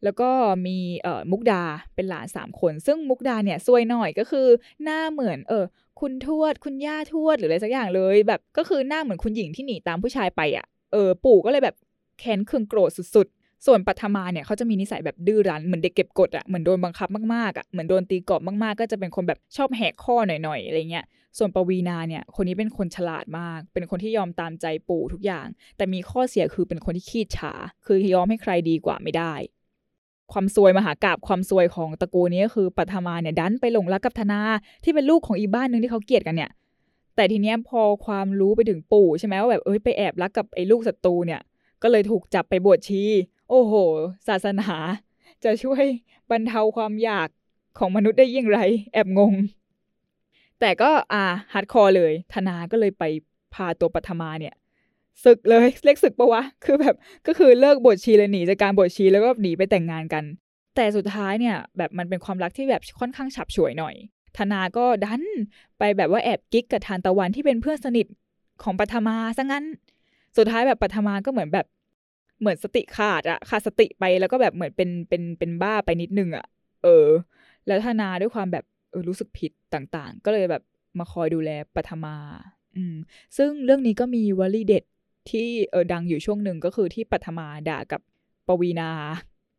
[0.05, 0.31] แล้วก็
[0.67, 1.63] มีเอ่อมุกดา
[1.95, 4.47] เป็นหลานสามคน ซึ่งมุกดาเนี่ยซวยหน่อยก็คือ
[4.83, 5.65] หน้าเหมือนเออ
[6.01, 11.77] คุณทวด คุณย่าทวดหรืออะไรสักอย่างเลย แบบก็คือหน้าเหมือนคุณหญิงที่หนีตามผู้ชายไปอะเออปู่ก็เลยแบบ
[12.19, 13.29] แค้นเคืองโกรธสุด
[13.67, 21.05] ส่วนปัทมาเนี่ยเขาจะมีนิสัยแบบดื้อรั้นเหมือนเด็กเก็บกดอะเหมือนโดนบังคับมากๆอะเหมือนโดนตีกรอบมากๆ ก็จะเป็นคนแบบชอบแหกข้อหน่อยๆอะไรเงี้ย
[21.39, 25.47] ส่วนปวีนาเนี่ยคนนี้เป็นคนฉลาดมาก เป็นคนที่ยอมตามใจปู่ทุกอย่าง
[25.77, 27.53] แต่มีข้อเสียคือเป็นคนที่ขี้ฉา
[27.87, 29.35] คือยอมให้ใครดีกว่าไม่ได้
[30.33, 34.41] ความซวยมหากราบความซวยของตระกูลนี้ก็คือปัทมาเนี่ยดันไปหลงรักกับธนา
[34.85, 36.51] ที่เป็นลูกของอีบ้านหนึ่งที่เขาเกลียดกันเนี่ย
[37.17, 41.41] แต่ทีเนี้ยพอความรู้ไปถึงปู่ใช่ไหมว่าแบบเอ้ยไปแอบรักกับไอ้ลูกศัตรูเนี่ย
[41.83, 43.03] ก็เลยถูกจับไปบวชชี
[43.49, 43.75] โอ้โห
[44.29, 44.71] ศาสนา
[45.45, 45.85] จะช่วย
[46.31, 47.29] บรรเทาความอยาก
[47.79, 48.59] ของมนุษย์ได้อย่างไร
[48.93, 49.35] แอบงง
[50.61, 53.05] แต่ก็อ่า hardcore เลย ธนาก็เลยไป
[53.55, 54.55] พาตัวปัทมาเนี่ย
[55.25, 56.95] สึกเลยเรียกสึกปะวะ คือแบบ
[57.27, 60.25] ก็คือเลิกบวชชีเลยหนีจากการบวชชีแล้วก็หนีไปแต่งงานกัน
[60.77, 63.95] แต่สุดท้ายเนี่ย แบบมันเป็นความรักที่แบบค่อนข้างฉาบฉวยหน่อย
[64.37, 65.23] ธนาก็ดัน
[65.79, 68.07] ไปแบบว่าแอบกิ๊กกับทานตะวันที่เป็นเพื่อนสนิท
[68.63, 69.65] ของปัทมาซะงั้น
[70.37, 71.67] สุดท้ายแบบปัทมาก็เหมือนแบบ
[72.41, 76.47] เหมือนสติขาดอะขาดสติไปแล้วก็แบบเหมือนเป็นเป็นเป็นบ้าไปนิดนึงอะ
[76.85, 77.09] เออ
[77.67, 80.63] แล้วธนาด้วยความแบบเออรู้สึกผิดต่างๆ ก็เลยแบบ
[80.99, 82.17] มาคอยดูแลปัทมา
[82.77, 82.95] อืม
[83.37, 84.85] ซึ่งเรื่องนี้ก็มีวลีเด็ด
[85.31, 88.01] ที่เออดังอยู่ช่วงหนึ่งก็คือที่ปัทมาด่ากับ
[88.47, 88.91] ปวีนา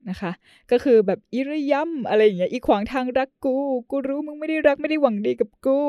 [0.09, 0.31] นะคะ
[0.71, 3.55] ก็คือแบบอิระยำอะไรอย่างเงี้ยอีขวางทางรักกู
[3.91, 5.79] กูรู้มึงไม่ได้รักไม่ได้หวังดีกับกู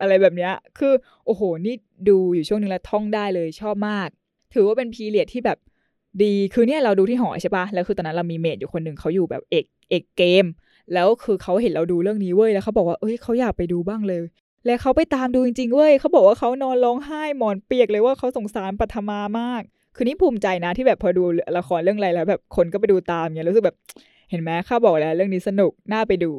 [0.00, 0.92] อะไรแบบเนี้ย คือ
[1.26, 1.74] โอ้โห นี่
[2.08, 4.08] ดูอยู่ช่วงหนึ่งแล้วท่องได้เลยชอบมาก
[4.54, 5.58] ถือว่าเป็นพีเรียดที่แบบ
[6.22, 10.44] ดีคือเนี่ยเราดูที่หอใช่ปะแล้วคือตอนนั้นเรามีเมดอยู่คนหนึ่งเขาอยู่แบบเอกเอกเกม
[10.94, 14.22] แล้วคือเขาเห็นเราดูเรื่องนี้เว้ยแล้วเขาบอกว่าเอ้ยเขาอยากไปดูบ้างเลย
[14.66, 19.62] แล้วเขาไปตามดูจริงๆเว้ยเขาบอกว่าเขานอนร้องไห้หมอนเปียกเลยว่าเขาสงสารปัทมามาก
[19.96, 21.24] คือนี่ภูมิใจนะที่แบบพอดู
[21.58, 23.76] ละครเรื่องอะไรแล้วแบบคนก็ไปดูตามเงี้ยรู้สึกแบบ
[24.30, 26.32] เห็นไหมข้าบอกแล้วเรื่องนี้สนุกน่าไปดู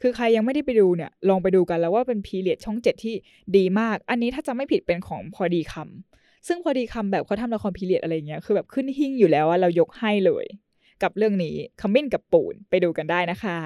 [0.00, 3.14] คือใครยังไม่ได้ไปดูเนี่ยลองไปดูกันแล้วว่าเป็นพีเรียดช่องเจ็ดที่
[3.56, 10.46] ดีมาก อันนี้ถ้าจะไม่ผิดเป็นของพอดีคำ ซึ่งพอดีคำแบบเขาทำละครพีเรียดอะไรเงี้ยคือแบบขึ้นหิ่งอยู่แล้วว่าเรายกให้เลย
[11.02, 13.58] กับเรื่องนี้คอมมินกับปูนไปดูกันได้นะคะ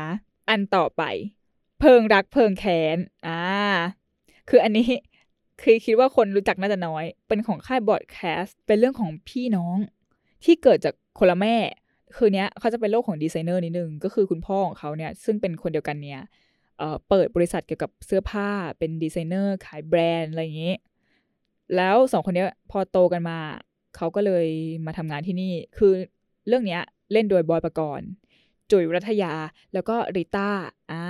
[0.49, 1.03] อันต่อไป
[1.81, 3.41] เพิงรักเพิงแค้นอ่า
[4.49, 4.89] คืออันนี้
[5.63, 9.77] คือคิดว่าคนรู้จักน่าจะน้อย เป็นของค่ายบอดแคสต์เป็นเรื่องของพี่น้อง
[10.45, 11.57] ที่เกิดจากคนละแม่
[12.17, 16.21] คือเนี้ยเขาจะเป็นโลกของดีไซเนอร์นิดนึง ก็คือคุณพ่อของเขาเนี่ยซึ่งเป็นคนเดียวกันเนี่ย
[16.79, 18.49] เอ่อเปิดบริษัทเกี่ยวกับเสื้อผ้า
[18.79, 20.75] เป็นดีไซเนอร์ขายแบรนด์อะไรอย่างนี้
[21.77, 23.39] แล้วสองคนนี้พอโตกันมา
[23.97, 24.47] เขาก็เลย
[24.87, 25.93] มาทำงานที่นี่ คือ
[26.49, 28.09] เรื่องเนี้ยเล่นโดยบอยปกรณ์
[28.71, 29.35] จุ๋ยวรัทยา
[29.75, 30.51] แล้วก็ริต้า
[30.93, 31.05] อ่า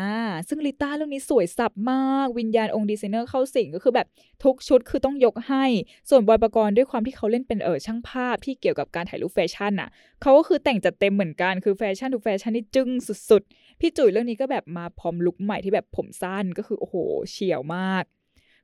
[0.49, 4.07] ซึ่งริต้าเรื่องนี้สวยสับมาก วิญญาณองค์ดีไซเนอร์เข้าสิงก็คือแบบ
[4.45, 5.65] ทุกชุดคือต้องยกให้
[6.11, 9.89] ส่วนบอยปกรณ์ด้วยความที่เขาเล่นเป็นเออช่างภาพที่เกี่ยวกับการถ่ายรูปแฟชั่นน่ะ
[10.23, 12.89] เขาก็คือแต่งจัดเต็มเหมือนกัน คือแฟชั่นทุกแฟชั่นนี่จึ้ง
[13.31, 16.95] สุดๆ พี่จุ๋ยเรื่องนี้ก็แบบมาพร้อม look ใหม่ที่แบบผมสั้นก็คือโอ้โห
[17.31, 18.05] เฉี่ยวมาก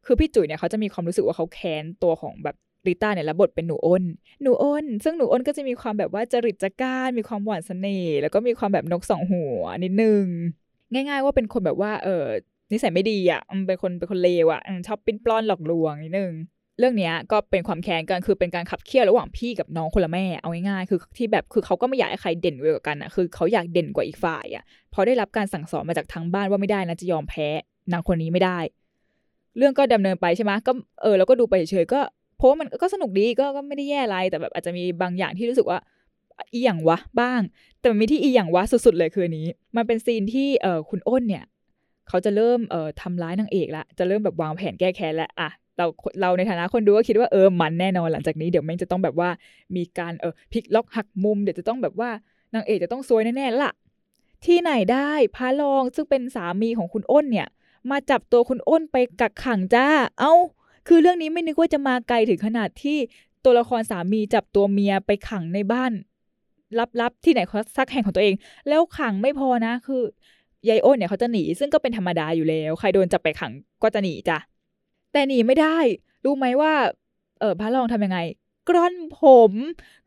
[0.07, 4.05] คือพี่จุ๋ยเนี่ยเขาจะมีความรู้สึกว่าเขาแค้นตัวของแบบริต้าเนี่ยรับบทเป็นหนูอ้น
[4.43, 10.25] หนูอ้น ซึ่งหนูอ้นก็จะมีความแบบว่าจริตจะก้านมีความหวานเสน่ห์แล้วก็มีความแบบนกสองหัวนิดนึง
[10.93, 12.25] ง่าย ๆ ว่าเป็นคนแบบว่าเออ
[12.73, 16.33] นิสัยไม่ดีอะเป็นคนเป็นคนเลวอะชอบปิ้นปล้อนหลอกลวงนิดนึง
[16.79, 27.49] เรื่องเนี้ยก็เป็นความแค้นกันคือเป็นการขับเคี่ยวระหว่างพี่กับน้องคนละแม่เอาง่ายๆคือที่แบบคือเขาก็ไม่อยากให้ใครเด่นกว่ากันอะคือเขาอยากเด่นกว่าอีกฝ่ายอะพอได้รับการสั่งสอนมาจากทางบ้านว่าไม่ได้นะจะยอมแพ้
[27.93, 28.59] นางคนนี้ไม่ได้
[29.59, 30.73] เรื่องก็ดำเนินไปใช่ไหมก็
[31.03, 32.01] เออแล้วก็ดูไปเฉยๆก็
[32.37, 35.79] เพราะมันก็สนุกดีก็ก็ไม่ได้แย่อะไรแต่แบบอาจจะมีบางอย่างที่รู้สึกว่า
[36.53, 37.41] อีหยังวะบ้าง
[37.81, 39.47] แต่มีที่อีหยังวะสุดๆเลยคือนี้
[39.77, 41.45] มันเป็นซีนที่เออคุณอ้นเนี่ย
[42.09, 45.87] เขาจะเริ่มเอ่อทำร้ายนางเอกละจะเริ่มแบบวางแผนแก้แค้นแล้วอะเรา
[46.21, 49.31] เราในฐานะคนดูก็คิดว่าเออมันแน่นอนหลังจากนี้เดี๋ยวแม่งจะต้องแบบว่า
[49.77, 52.11] มีการเออพลิกล็อกหักมุมเดี๋ยวจะต้องแบบว่า
[52.55, 53.73] นางเอกจะต้องซวยแน่ๆละ
[54.45, 57.49] ที่ไหนได้พระรองซึ่งเป็นสามีของคุณอ้นเนี่ย
[57.91, 59.87] มาจับตัวคุณอ้นไปกักขังจ้า
[60.21, 60.35] เอา้า
[60.89, 62.99] คือเรื่องนี้ไม่นึกว่าจะมาไกลถึงขนาดที่
[63.45, 65.93] ตัวละครสามีจับตัวเมียไปขังในบ้าน
[67.01, 67.41] ลับๆที่ไหน
[67.77, 68.35] สักแห่งของตัวเอง
[68.69, 70.03] แล้วขังไม่พอนะคือ
[70.69, 73.53] ยายอ้นเนี่ยเขาจะหนีซึ่งก็เป็นธรรมดาอยู่แล้ว ใครโดนจับไปขัง
[73.83, 74.39] ก็จะหนีจ้ะ
[75.13, 75.79] แต่หนีไม่ได้
[76.25, 76.73] รู้ไหมว่า
[77.41, 78.19] เออพระรองทำยังไง
[78.69, 79.53] กล้อนผม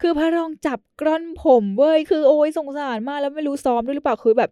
[0.02, 4.50] คือพระรองจับกล้อนผมเว้ยคือโอ้ยสงสารมากแล้วไม่รู้ซ้อมด้วยหรือเปล่าคือแบบ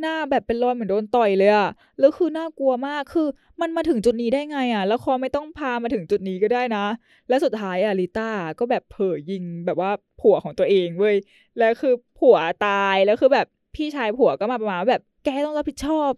[0.00, 1.68] หน้าแบบเป็นรอยเหมือนโดนต่อยเลยอะ
[1.98, 3.28] แล้วคือน่ากลัวมากคือ
[3.60, 6.84] มันมาถึงจุดนี้ได้ไงอะแล้วคอไม่ต้องพามาถึงจุดนี้ก็ได้นะ
[7.28, 8.28] และสุดท้ายอะลิต้า
[8.58, 9.90] ก็แบบเผยยิงแบบว่า
[10.20, 11.16] ผัวของตัวเองเว้ย
[11.58, 12.36] แล้วคือผัว
[12.66, 16.12] ตายแล้วคือแบบพี่ชายผัวก็มาประมาณแบบแกต้องรับผิดชอบ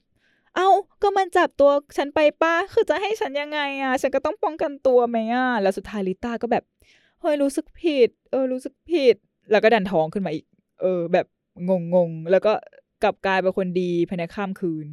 [0.56, 0.68] เอา้า
[1.02, 6.64] ก็มันจับตัวฉันไปป้าคือจะให้ฉันยังไงอะฉันก็ต้องป้องกันตัวไหมอะแล้วสุดท้ายลิต้าก็แบบ
[7.20, 9.16] เฮ้ยรู้สึกผิด เออรู้สึกผิด
[9.50, 10.44] แล้วก็ดันท้องขึ้นมาอีก
[10.80, 11.26] เออ แบบ
[11.94, 12.52] งงๆแล้วก็
[13.04, 14.86] กลับกลายเป็นคนดีภายในข้ามคืน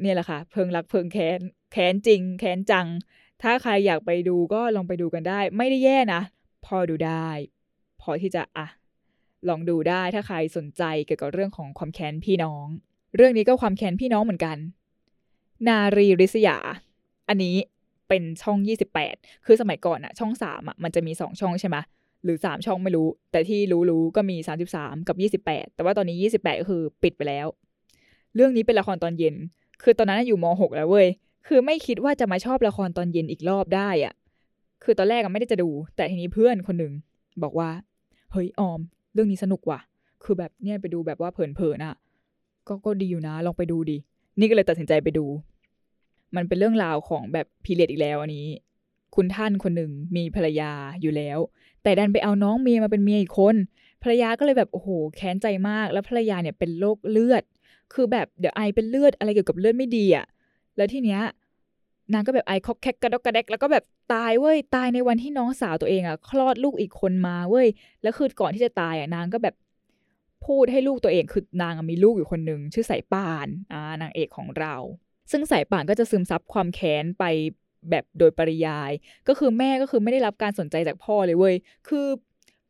[0.00, 1.40] เนี่ยแหละค่ะ เพิงรักเพิงแค้น
[1.72, 2.86] แค้นจริง แค้นจัง
[3.42, 6.20] ถ้าใครอยากไปดูก็ลองไปดูกันได้ ไม่ได้แย่นะ
[6.66, 7.28] พอดูได้
[8.00, 8.66] พอที่จะอะ
[9.48, 12.66] ลองดูได้ถ้าใครสนใจเกี่ยวกับเรื่องของความแค้นพี่น้อง
[13.16, 14.56] เรื่องนี้ก็ความแค้นพี่น้องเหมือนกัน
[15.68, 16.58] นารีริษยา
[17.28, 17.56] อันนี้
[18.08, 18.58] เป็นช่อง
[19.02, 21.76] 28 คือสมัยก่อนอะช่อง3อะมันจะมี 2 ช่องใช่ไหม
[22.24, 23.60] หรือ 3 ช่องไม่รู้ แต่ที่
[23.90, 24.36] รู้ๆก็มี
[24.72, 27.46] 33 กับ 28 แต่ว่าตอนนี้ 28 ก็คือปิดไปแล้ว
[28.34, 29.34] เรื่องนี้เป็นละครตอนเย็น
[29.82, 31.08] คือตอนนั้นอยู่ม .6 แล้วเว้ย
[31.46, 34.14] คือไม่คิดว่าจะมาชอบละครตอนเย็นอีกรอบได้อะ
[34.84, 36.92] คือตอนแรกไม่ได้จะดู แต่ทีนี้เพื่อนคนหนึ่ง
[37.42, 37.70] บอกว่า
[38.32, 38.80] เฮ้ยออม
[39.14, 39.80] เรื่องนี้สนุกว่ะ
[40.24, 41.94] คือแบบเนี่ยไปดูแบบว่าเพลินๆอะ
[42.68, 43.96] ก็ก็ดีอยู่นะ ลองไปดูดิ
[44.38, 45.26] นี่ก็เลยตัดสินใจไปดู
[46.36, 48.46] มันเป็นเรื่องราวของแบบพีเรียดอีกแล้วอันนี้
[49.14, 51.38] คุณท่านคนหนึ่งมีภรรยาอยู่แล้ว
[51.82, 53.54] แต่ดันไปเอาน้องเมียมาเป็นเมียอีกคน
[54.02, 57.42] ภรรยาก็เลยแบบโอ้โหแค้นใจมาก แล้วภรรยาเนี่ยเป็นโรคเลือด
[57.92, 60.26] คือแบบเดี๋ยวไอเป็นเลือดอะไรเกี่ยวกับเลือดไม่ดีอะ
[60.76, 61.20] แล้วทีเนี้ย
[62.12, 67.68] นางก็แบบไอคอกแคกกระดกกระแดกแล้วก็แบบตายเว้ยตายในวันที่น้องสาวตัวเองอะคลอดลูกอีกคนมาเว้ย
[68.02, 69.54] แล้วคือก่อนที่จะตายอะนางก็แบบ
[70.46, 74.74] พูดให้ลูกตัวเองคือนางมีลูกอยู่คนหนึ่งชื่อสายป่านอ่านางเอกของเรา
[75.30, 77.24] ซึ่งสายป่านก็จะซึมซับความแค้นไป
[77.90, 78.90] แบบโดยปริยาย
[79.28, 81.54] ก็คือแม่ก็คือไม่ได้รับการสนใจจากพ่อเลยเว้ย
[81.88, 82.06] คือ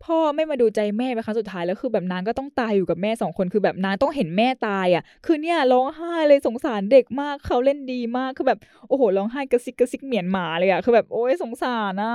[0.04, 8.58] พ่อไม่มาดูใจแม่เป็นครั้งสุดท้ายแล้วคือแบบนางก็ต้องตายอยู่กับแม่สองคนคือแบบนางต้องเห็นแม่ตายอะ คือเนี่ยร้องไห้เลยสงสารเด็กมากเขาเล่นดีมากคือแบบ
[8.88, 12.12] โอ้โหร้องไห้กระซิกกระซิกเหมียนหมาเลยอะคือแบบโอ้ยสงสารน่ะ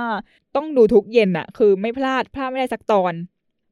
[0.56, 3.14] ต้องดูทุกเย็นอะ คือไม่พลาดพลาดไม่ได้สักตอน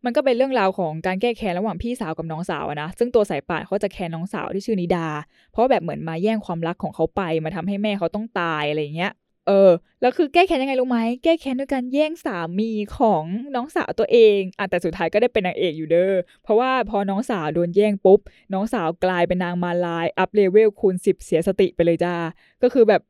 [0.05, 5.09] มันก็เป็นเรื่องราวของการแก้แค้นระหว่างพี่สาวกับน้องสาวนะซึ่งตัวสายป่านเขาจะแค้นน้องสาวที่ชื่อนิดา
[5.53, 9.13] เพราะแบบเหมือนมาแย่งความรักของเขาไปมาทำให้แม่เขาต้องตายอะไรเงี้ย
[9.47, 9.71] เออ
[10.01, 13.25] แล้วคือแก้แค้นยังไงรู้ไหม แก้แค้นด้วยการแย่งสามีของ
[13.55, 16.13] น้องสาวตัวเองอะแต่สุดท้ายก็ได้เป็นนางเอกอยู่เด้อ
[16.43, 18.21] เพราะว่าพอน้องสาวโดนแย่งปุ๊บ
[18.53, 22.15] น้องสาวกลายเป็นนางมารร้าย up level คูณสิบเสียสติไปเลยจ้า
[22.63, 23.03] ก็คือแบบ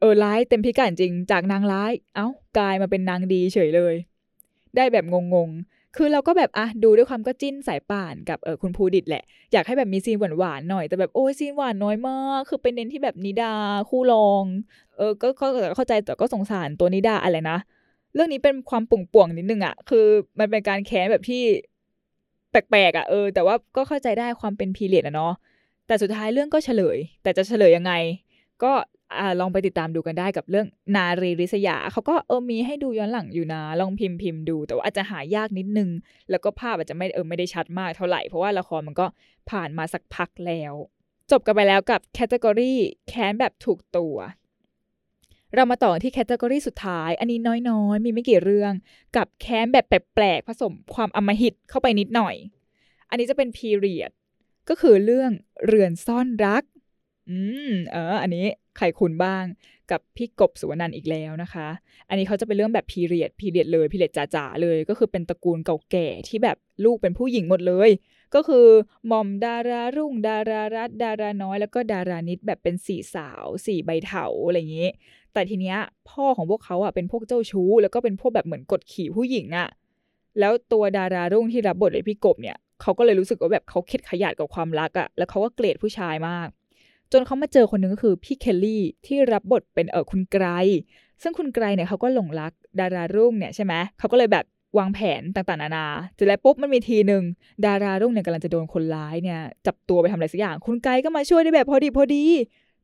[0.00, 2.26] เออร้ายเต็มพิกัดจริง จากนางร้าย เอ้า
[2.58, 3.94] กลายมาเป็นนางดีเฉยเลย
[4.76, 5.04] ได้แบบ
[5.34, 9.22] งงๆ คือเราก็แบบอะดูด้วยความก็จิ้นสายป่านกับเออคุณภูดิตแหละ
[9.52, 13.54] อยากให้แบบมีซีนหวานๆหน่อย แต่แบบโอ้ยซีนหวานน้อยมาก คือเป็นเน้นที่แบบนิดา
[13.88, 14.44] คู่รอง
[14.96, 15.28] เออก็
[15.76, 17.58] เข้าใจแต่ก็สงสารตัวนิดาอะไรนะ
[18.14, 20.06] เรื่องนี้เป็นความปุ่งป่วงนิดนึงอะคือ
[20.38, 21.42] มันเป็นการแค้นแบบที่
[22.50, 25.32] แปลกๆอะเออ แต่ว่าก็เข้าใจได้ความเป็นพีเรียดอะเนาะ
[25.86, 27.92] แต่สุดท้ายเรื่องก็เฉลย แต่จะเฉลยยังไง
[28.62, 28.72] ก็
[29.18, 35.90] อ่าลองไปติดตามดูกันได้กับเรื่องนารีริษยาเขาก็เออมีให้ดูย้อนหลังอยู่นะ ลองพิมพ์พิมพ์ดู แต่ว่าอาจจะหายากนิดนึง
[36.30, 39.06] แล้วก็ภาพอาจจะไม่เออไม่ได้ชัดมากเท่าไหร่ เพราะว่าละครมันก็
[39.50, 40.74] ผ่านมาสักพักแล้ว
[41.30, 42.74] จบกันไปแล้วกับ category
[43.08, 44.16] แค้นแบบถูกตัว
[45.54, 47.38] เรามาต่อที่ category สุดท้าย อันนี้
[47.68, 48.72] น้อยๆ มีไม่กี่เรื่อง
[49.16, 52.34] กับแค้นแบบแปลกๆผสมความอำมหิตเข้าไปนิดหน่อย
[53.08, 54.10] อันนี้จะเป็น period
[54.68, 55.30] ก็คือเรื่อง
[55.66, 56.62] เรือนซ่อนรัก
[57.30, 58.46] อืมเออ อันนี้
[58.76, 59.44] ใครคุ้นบ้าง
[59.90, 61.68] กับพี่กบสุวนันท์อีกแล้วนะคะ
[62.08, 67.90] อันนี้เขาจะเป็นเรื่องแบบพีเรียดพีเรียดเลยพีเรียดจ๋าๆเลย ก็คือเป็นตระกูลเก่าแก่ที่แบบลูกเป็นผู้หญิงหมดเลย
[68.34, 68.66] ก็คือ
[69.10, 74.88] มอมดารารุ่ง ดารารัตดาราน้อย แล้วก็ดารานิดแบบเป็นสี่สาวสี่ใบเถาอะไรอย่างนี้
[75.32, 75.78] แต่ทีเนี้ย
[76.10, 79.68] พ่อของพวกเขาอะเป็นพวกเจ้าชู้ แล้วก็เป็นพวกแบบเหมือนกดขี่ผู้หญิงอะ
[80.38, 86.48] แล้วตัวดารารุ่งที่รับบทเลยพี่กบเนี่ยเขาก็เลยรู้สึกว่าแบบเขาเข็ดขยาดกับความรักอะแล้วเขาก็เกลียดผู้ชายมาก
[87.12, 90.46] จนเขามาเจอคนหนึ่งก็คือพี่เคลลี่ที่รับบทเป็นเออคุณไกร
[91.22, 94.44] ซึ่งคุณไกรเนี่ยเขาก็หลงรักดารารุ่งเนี่ยใช่ไหมเขาก็เลยแบบ
[94.78, 97.22] วางแผนต่างๆนานาเสร็จแล้วปุ๊บมันมีทีหนึ่ง
[97.66, 102.24] ดารารุ่งเนี่ยกำลังจะโดนคนร้ายเนี่ยจับตัวไปทำอะไรสักอย่าง คุณไกรก็มาช่วยได้แบบพอดีพอดี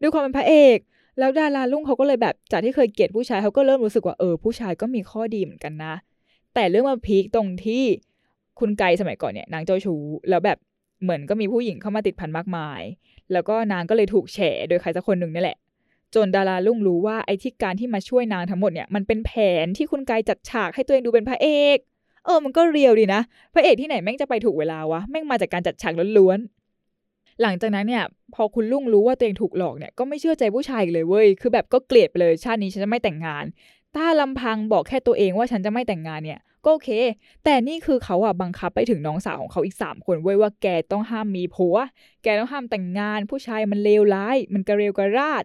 [0.01, 0.79] ด้วยความเป็นพระเอก
[1.19, 5.95] แล้วดารารุ่งเขาก็เลยแบบจากที่เคยเกลียดผู้ชายเขาก็เริ่มรู้สึกว่าเออผู้ชายก็มีข้อดีเหมือนกันนะ
[6.55, 7.85] แต่เรื่องมาพีคตรงที่
[8.59, 10.59] คุณไกรสมัยก่อนเนี่ยนางเจ้าชู้แล้วแบบ
[11.03, 12.83] เหมือนก็มีผู้หญิงเข้ามาติดพันมากมาย
[13.33, 15.59] แล้วก็นางก็เลยถูกแฉโดยใครสักคนหนึ่งนี่แหละ
[16.15, 19.33] จนดาราลุ่งรู้ว่าไอ้ที่การที่มาช่วยนางทั้งหมดเนี่ยมันเป็นแผ
[19.65, 21.79] นที่คุณกายจัดฉากให้ตัวเองดูเป็นพระเอก
[22.25, 23.23] เออมันก็เรียวดีนะ
[23.55, 26.39] พระเอกที่ไหนแม่งจะไปถูกเวลาวะแม่งมาจากการจัดฉากล้วน
[27.43, 28.05] หลังจากนั้นเนี่ย
[28.35, 33.45] พอคุณลุงรู้ว่าตัวเองถูกหลอกเนี่ยก็ไม่เชื่อใจผู้ชายเลยเว้ยคือแบบก็เกลียดไปเลยชาตินี้ฉันจะไม่แต่งงาน
[33.97, 36.39] ถ้าลำพังบอกแค่ตัวเองว่าฉันจะไม่แต่งงานเนี่ย
[36.69, 36.93] ก็โอเค
[37.45, 41.77] แต่นี่คือเขาอะบังคับไปถึงน้องสาวของเขาอีกสามคนเว้ยว่าแกต้องห้ามมีผัว
[42.23, 45.45] แกต้องห้ามแต่งงาน ผู้ชายมันเลวร้าย มันกระเรวกระราด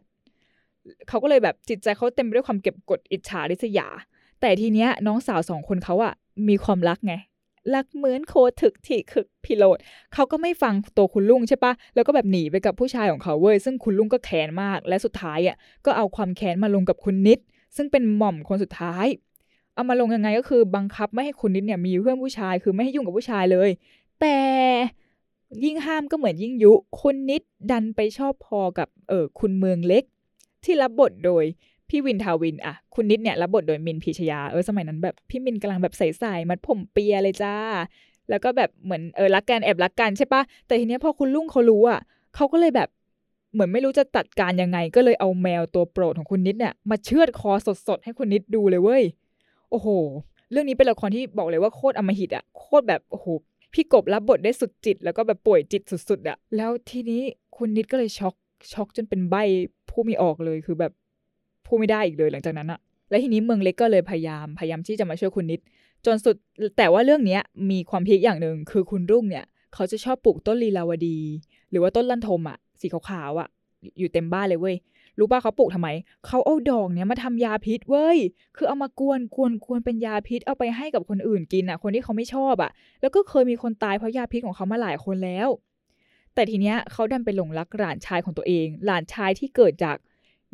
[1.08, 3.88] เขาก็เลยแบบจิตใจเขาเต็มไปด้วยความเก็บกดอิจฉาริษยา
[4.42, 6.14] แต่ทีเนี้ยน้องสาวสองคนเขาอะ
[6.50, 7.14] มีความรักไง
[7.76, 9.78] รักเหมือนโคถึกที่คึกพิโรธ
[10.14, 15.56] เขาก็ไม่ฟังตัวคุณลุงใช่ปะแล้วก็แบบหนีไปกับผู้ชายของเขาเว้ยซึ่งคุณลุงก็แค้นมาก และสุดท้ายอะ
[15.86, 17.40] ก็เอาความแค้นมาลงกับคุณนิด
[17.76, 19.06] ซึ่งเป็นหม่อมคนสุดท้าย
[19.74, 23.70] เอามาลงยังไงก็คือบังคับไม่ให้คุณนิดเนี่ยมีเพื่อนผู้ชาย คือไม่ให้ยุ่งกับผู้ชายเลย
[24.22, 24.38] แต่
[25.64, 30.04] ยิ่งห้ามก็เหมือนยิ่งยุ คุณนิดดันไปชอบพอกับเออคุณเมืองเล็ก
[30.64, 31.44] ที่รับบทโดย
[31.90, 37.56] พี่วินทาวินอะคุณนิดเนี่ยรับบทโดยมินพีชยาเออสมัยนั้นแบบพี่มินกำลังแบบใส่ๆมัดผมเปียเลยจ้า
[38.30, 42.00] แล้วก็แบบเหมือนเออรักกันแอบรักกันใช่ปะแต่ทีเนี้ยพอคุณลุงเขารู้อะ
[42.36, 42.90] เขาก็เลยแบบ
[43.54, 47.52] เหมือนไม่รู้จะจัดการยังไง ก็เลยเอาแมวตัวโปรดของคุณนิดเนี่ยมาเชือดคอ
[47.88, 49.04] สดๆให้คุณนิดดูเลยเว้ย
[49.74, 49.90] โอ้โห
[50.52, 53.26] เรื่องนี้เป็นละครที่บอกเลยว่าโคตรอมหิตอะโคตรแบบโอ้โห
[53.74, 57.22] พี่กบรับบทได้สุดจิต แล้วก็แบบป่วยจิตสุดๆอะแล้วทีนี้
[57.58, 58.36] คุณนิดก็เลยช็อก
[58.74, 59.36] ช็อกจนเป็นใบ
[59.90, 60.92] ผู้มีออกเลยคือแบบ
[61.66, 65.60] พูดไม่ได้อีกเลยหลังจากนั้นอะและทีนี้เมืองเล็กก็เลยพยายามพยายามที่จะมาช่วยคุณนิด
[66.06, 66.36] จนสุด
[66.78, 67.40] แต่ว่าเรื่องนี้
[67.72, 71.18] มีความพีคอย่างหนึ่งคือคุณรุ่งเนี่ย เขาจะชอบปลูกต้นลีลาวดี
[71.70, 73.50] หรือว่าต้นลันทมอะสีขาวๆอะ
[74.00, 74.76] อยู่เต็มบ้านเลยเว้ย
[75.20, 75.90] รู้ป่ะเขาปลูกทำไม
[76.28, 78.18] เขาเอาดอกเนี้ยมาทำยาพิษเว้ย
[78.58, 85.50] คือเอามากวนกวนกวนเป็นยาพิษเอาไปให้กับคนอื่นกินอะคนที่เขาไม่ชอบอะแล้วก็เคยมีคนตายเพราะยาพิษของเขามาหลายคนแล้ว
[86.34, 89.98] แต่ทีเนี้ยเขาดันไปหลงรักหลานชายของตัวเอง หลานชายที่เกิดจาก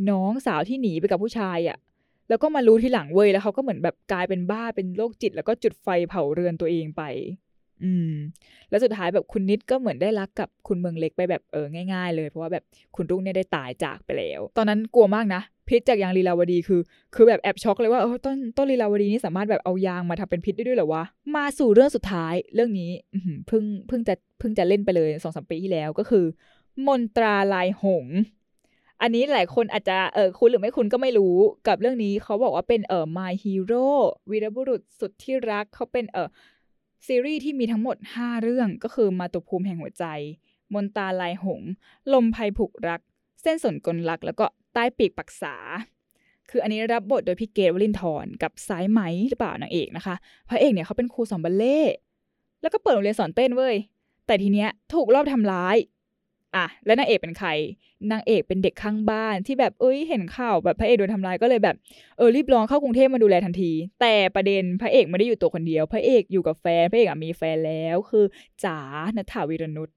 [0.10, 1.78] น้องสาวที่หนีไปกับผู้ชายอะ
[2.30, 7.04] แล้วก็มารู้ทีหลังเว้ยแล้วเขาก็เหมือนแบบกลายเป็นบ้าเป็นโรคจิต แล้วก็จุดไฟเผาเรือนตัวเองไป
[7.84, 8.14] อืม
[8.70, 12.64] แล้วสุดท้ายแบบคุณนิดก็เหมือนได้รักกับคุณเมืองเล็กไปแบบเออง่าย ๆ เลย เพราะว่าแบบ
[12.96, 16.82] คุณรุ่งเนี่ยได้ตายจากไปแล้ว ตอนนั้นกลัวมากนะพิษจากยางลีลาวดีคือ
[17.16, 21.04] คือแบบแอบช็อกเลยว่าเออต้นต้นลีลาวดีนี่สามารถแบบเอายางมาทำเป็นพิษได้ด้วยเหรอวะ
[21.36, 22.92] มาสู่เรื่องสุดท้ายเรื่องนี้
[23.48, 26.26] เพิ่งเพิ่งจะเพิ่งจะเล่นไปเลยสองสามปีที่แล้วก็คือ
[26.88, 28.06] มนตราลายหง
[29.02, 31.36] อันนี้หลายคนอาจจะเออคุณหรือไม่คุณก็ไม่รู้
[31.68, 33.88] กับเรื่องนี้เขาบอกว่าเป็นเออ My Hero
[34.32, 36.28] วีรบุรุษสุดที่รักเขาเป็นเออ
[37.08, 40.06] ซีรีส์ที่มีทั้งหมด 5 เรื่องก็คือมาตุภูมิแห่งหัวใจ
[40.74, 41.62] มนตาลายหง
[42.14, 43.02] ลมภัยผูกรัก
[43.42, 45.56] เส้นสนกลรัก แล้วก็ใต้ปีกปักษา
[46.50, 50.16] คืออันนี้รับบทโดยพี่เกดวลินทร์กับสายไหมหรือเปล่านางเอกนะคะ
[50.50, 51.80] พระเอกเนี่ยเขาเป็นครูสอนบัลเล่
[52.62, 53.76] แล้วก็เปิดโรงเรียนสอนเต้นเว้ย
[54.26, 55.76] แต่ทีเนี้ยถูกรอบทำร้าย
[56.56, 57.50] อะแล้วนางเอกเป็นใคร
[58.12, 61.76] นางเอกเป็นเด็กข้างบ้านที่แบบเอ้ยเห็นข่าวแบบพระเอกโดนทำร้ายก็เลยแบบ
[62.18, 63.72] เออรีบร้องเข้ากรุงเทพมาดูแลทันที
[64.02, 68.26] แต่ประเด็นพระเอกไม่ได้อยู่ตัวคนเดียว พระเอกอยู่กับแฟนพระเอกมีแฟนแล้วคือ
[68.64, 68.80] จ๋า
[69.18, 69.90] ณถาวีรนุช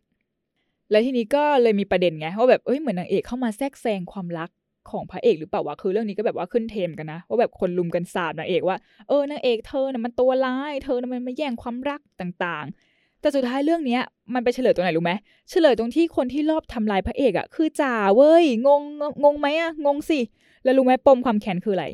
[0.91, 4.51] แล้วทีนี้ก็เลยมีประเด็นไงว่าแบบเอ้ยเหมือนนางเอกเข้ามาแทรกแซงความรัก
[4.91, 8.77] ของพระเอกหรือเปล่าวะคือเรื่องนี้ก็แบบว่าขึ้นเทมกันนะว่าแบบคนลุมกันสาบนางเอกว่า
[9.09, 12.92] เออนางเอกเธอน่ะมันตัวร้าย เธอน่ะมันมาแย่งความรักต่างๆ
[13.23, 14.03] แต่สุดท้ายเรื่องเนี้ย
[14.35, 15.13] มันไปเฉลยตรงไหนรู้ไหม
[15.51, 18.83] เฉลยตรงที่คนที่รอบทำลายพระเอกอะคือจ่าเว้ยงง
[19.25, 20.21] งงไหมอะงงสิ
[20.65, 21.87] แล้วรู้ไหมปมความแค้นคืออะไร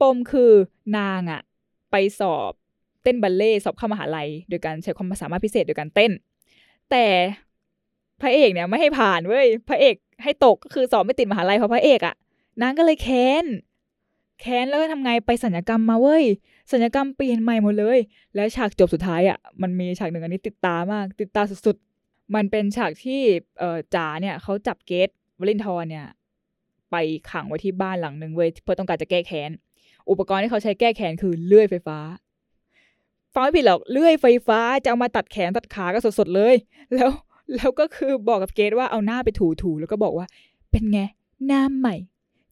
[0.00, 0.50] ปมคือ
[0.96, 1.40] นางอะ
[1.90, 2.52] ไปสอบ
[3.02, 6.12] เต้นบัลเล่สอบเข้ามหาลัย โดยการใช้ความสามารถพิเศษโดยการเต้น
[6.90, 7.04] แต่
[8.20, 12.14] พระเอกเนี่ยไม่ให้ผ่านเว้ยพระเอกให้ตกก็คือสอบไม่ติดมหาลัยเพราะพระเอกอะ
[12.62, 13.44] นางก็เลยแค้น
[14.40, 16.24] แค้นแล้วก็ทำไงไปสัญญกรรมมาเว้ย
[16.72, 17.98] สัญญกรรมเปลี่ยนใหม่หมดเลย
[18.34, 23.20] แล้วฉากจบสุดท้ายอะมันมีฉากหนึ่งอันนี้ติดตามาก ติดตาสุดๆ มันเป็นฉากที่
[23.58, 25.08] เอ่อจ๋าเนี่ยเขาจับเกต
[25.38, 26.06] วลินทร์เนี่ย
[26.90, 26.96] ไป
[27.30, 29.50] ขังไว้ที่บ้านหลังหนึ่งเว้ยเพื่อต้องการจะแก้แค้น
[30.10, 31.98] อุปกรณ์ที่เขาใช้แก้แค้นคือเลื่อยไฟฟ้า
[33.32, 36.54] ฟังไม่ผิดหรอกเลื่อยไฟฟ้าจะเอามาตัดแขนตัดขาก็สดๆเลย
[36.94, 37.10] แล้ว
[37.56, 39.28] แล้วก็คือบอกกับเกตว่าเอาหน้าไป
[39.62, 40.26] ถูๆแล้วก็บอกว่า
[40.70, 41.00] เป็นไง
[41.46, 41.96] หน้าใหม่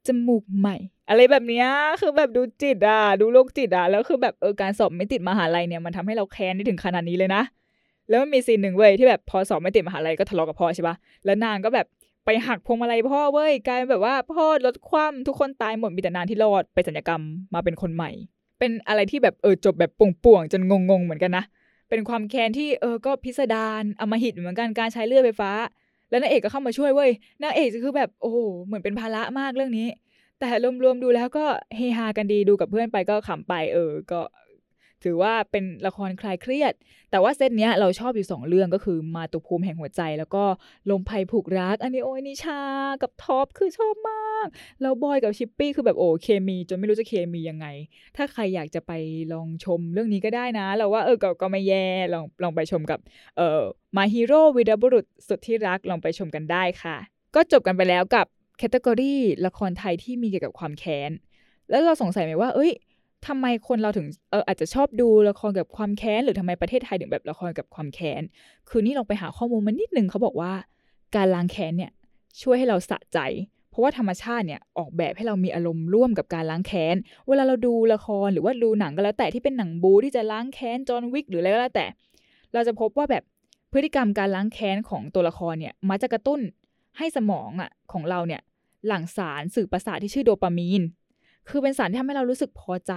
[0.07, 0.77] จมูกใหม่
[1.09, 1.65] อะไรแบบนี้
[2.01, 7.43] คือแบบดูจิตอะดูโรคจิตอะแล้วคือแบบเออการสอบไม่ติดมหาลัยเนี่ยมันทำให้เราแค้นได้ถึงขนาดนี้เลยนะ
[8.09, 11.87] แล้วมันมีซีนหนึ่งเว้ยที่แบบพอสอบไม่ติดมหาลัยก็ทะเลาะกับพ่อใช่ปะแล้วนางก็แบบ
[12.25, 17.23] ไปหักพวงมาลัยพ่อเว้ยกลายแบบว่าพ่อลดความทุกคนตายหมดมีแต่นางที่รอดไปสัญญกรรม
[17.55, 18.11] มาเป็นคนใหม่
[18.59, 21.45] เป็นอะไรที่แบบเออจบแบบป่วงๆจนงงๆเหมือนกันนะ
[21.89, 25.51] เป็นความแค้นที่เออก็พิสดารอมหิตเหมือนกันการใช้เลือดไฟฟ้า
[26.13, 27.11] แล้วนางเอกก็เข้ามาช่วยเว้ย
[27.43, 28.33] นางเอกจะคือแบบโอ้
[28.67, 29.89] เหมือนเป็นภาระมากเรื่องนี้
[30.41, 30.49] แต่
[30.85, 31.45] รวมๆดูแล้วก็
[31.77, 34.21] เฮฮากันดีดูกับเพื่อนไปก็ขำไป เออก็
[35.05, 36.73] ถือว่าเป็นละครคลายเครียด
[37.11, 40.45] แต่ว่าเซตเนี้ยเราชอบอยู่สองเรื่องก็คือมาตุภูมิแห่งหัวใจ แล้วก็
[40.91, 42.61] ลมไพรผูกรัก อันนี้โอ้ยนิชา
[43.03, 44.32] กับท็อปคือชอบมาก
[44.82, 47.66] แล้วบอยกับชิปปี้คือแบบโอ้เคมี จนไม่รู้จะเคมียังไง
[48.16, 48.93] ถ้าใครอยากจะไป
[49.32, 52.99] ลองชมเรื่องนี้ก็ได้นะ เราว่าเออก็ก็ไม่แย่ลองลองไปชมกับ
[53.36, 53.61] เอ่อ
[53.97, 56.97] มาฮีโร่วีรบุรุษสุดที่รักลองไปชมกันได้ค่ะ
[57.34, 58.26] ก็จบกันไปแล้วกับ
[58.59, 59.16] category
[59.47, 61.11] ละครไทยที่มีเกี่ยวกับความแค้น
[61.70, 62.72] แล้วเราสงสัยไหมว่า เอ้ย
[63.26, 68.22] ทำไมคนเราถึงเอออาจจะชอบดูละครกับความแค้น หรือทำไมประเทศไทยถึงแบบละครกับความแค้น
[68.68, 70.53] คือนี่ลองไปหาข้อมูลมานิดนึงเขาบอกว่า
[71.16, 71.93] การล้างแค้นเนี่ย
[72.43, 73.18] ช่วยให้เราสะใจ
[73.73, 76.97] เพราะว่าธรรมชาติเนี่ยออกแบบให้เรามีอารมณ์ร่วมกับการล้างแค้น
[77.29, 81.87] เวลาเราดูละครหรือว่าดูหนังก็แล้วแต่ที่เป็นหนังบูที่จะล้างแค้นจอห์นวิกหรืออะไรก็แล้วแต่
[82.53, 83.23] เราจะพบว่าแบบ
[83.73, 86.41] พฤติกรรมการล้างแค้นของตัวละครเนี่ยมักจะกระตุ้น
[86.99, 88.41] ให้สมองอะของเราเนี่ย
[88.87, 90.83] หลั่งสารสื่อประสาทที่ชื่อโดปามีน
[91.49, 92.93] คือเป็นสารที่ทำให้เรารู้สึกพอใจ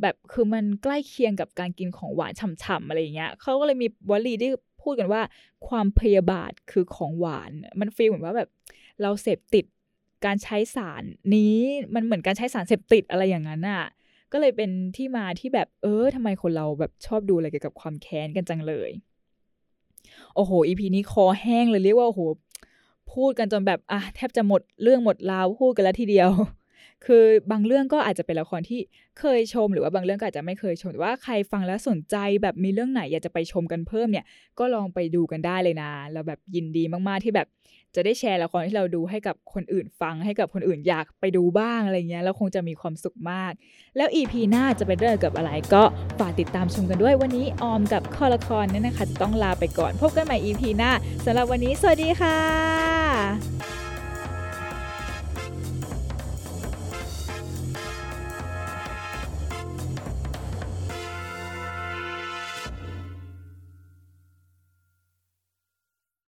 [0.00, 4.50] แบบคือมันใกล้เคียงกับการกินของหวานฉ่ำๆอะไรอย่างเงี้ยเขาก็เลยมีวลีที่
[4.82, 5.22] พูดกันว่า
[5.68, 7.50] ความพยาบาทคือของหวาน
[7.80, 8.50] มันฟีลเหมือนว่าแบบ
[9.02, 9.64] เราเสพติด
[10.24, 11.02] การใช้สาร
[11.34, 11.56] นี้
[11.94, 13.84] มันเหมือนการใช้สารเสพติดอะไรอย่างนั้นอะ
[14.32, 18.90] ก็เลยเป็นที่มาที่แบบเออทำไมคนเราแบบชอบดูอะไรเกี่ยวกับความแค้นกันจังเลย
[20.34, 22.20] โอ้โหอีพีนี้คอแห้งเลยเรียกว่าโอ้โห
[23.12, 26.30] พูดกันจนแบบอะแทบจะหมดเรื่องหมดราวพูดกันแล้วทีเดียว
[27.04, 28.80] คือบางเรื่องก็อาจจะเป็นละครที่
[29.20, 34.24] เคยชม หรือว่าบางเรื่องก็อาจจะไม่เคยชมแต่ว่าใครฟังแล้วสนใจแบบมีเรื่องไหนอยากจะไปชมกันเพิ่มเนี่ย
[34.58, 37.46] ก็ลองไปดูกันได้เลยนะเราแบบยินดีมากๆที่แบบ
[37.94, 43.52] จะได้แชร์ละครที่เราดูให้กับคนอื่นฟังให้กับคนอื่นอยากไปดูบ้างอะไรเงี้ยแล้วคงจะมีความสุขมาก
[43.96, 45.82] แล้ว EP หน้าจะเป็นเรื่องเกี่ยวกับอะไรก็
[46.18, 50.90] ฝากติดตามชมกันด้วยวันนี้ออมกับคอละครเนี่ยนะคะ จะต้องลาไปก่อน พบกันใหม่ EP หน้า
[51.24, 53.85] สำหรับวันนี้ สวัสดีค่ะ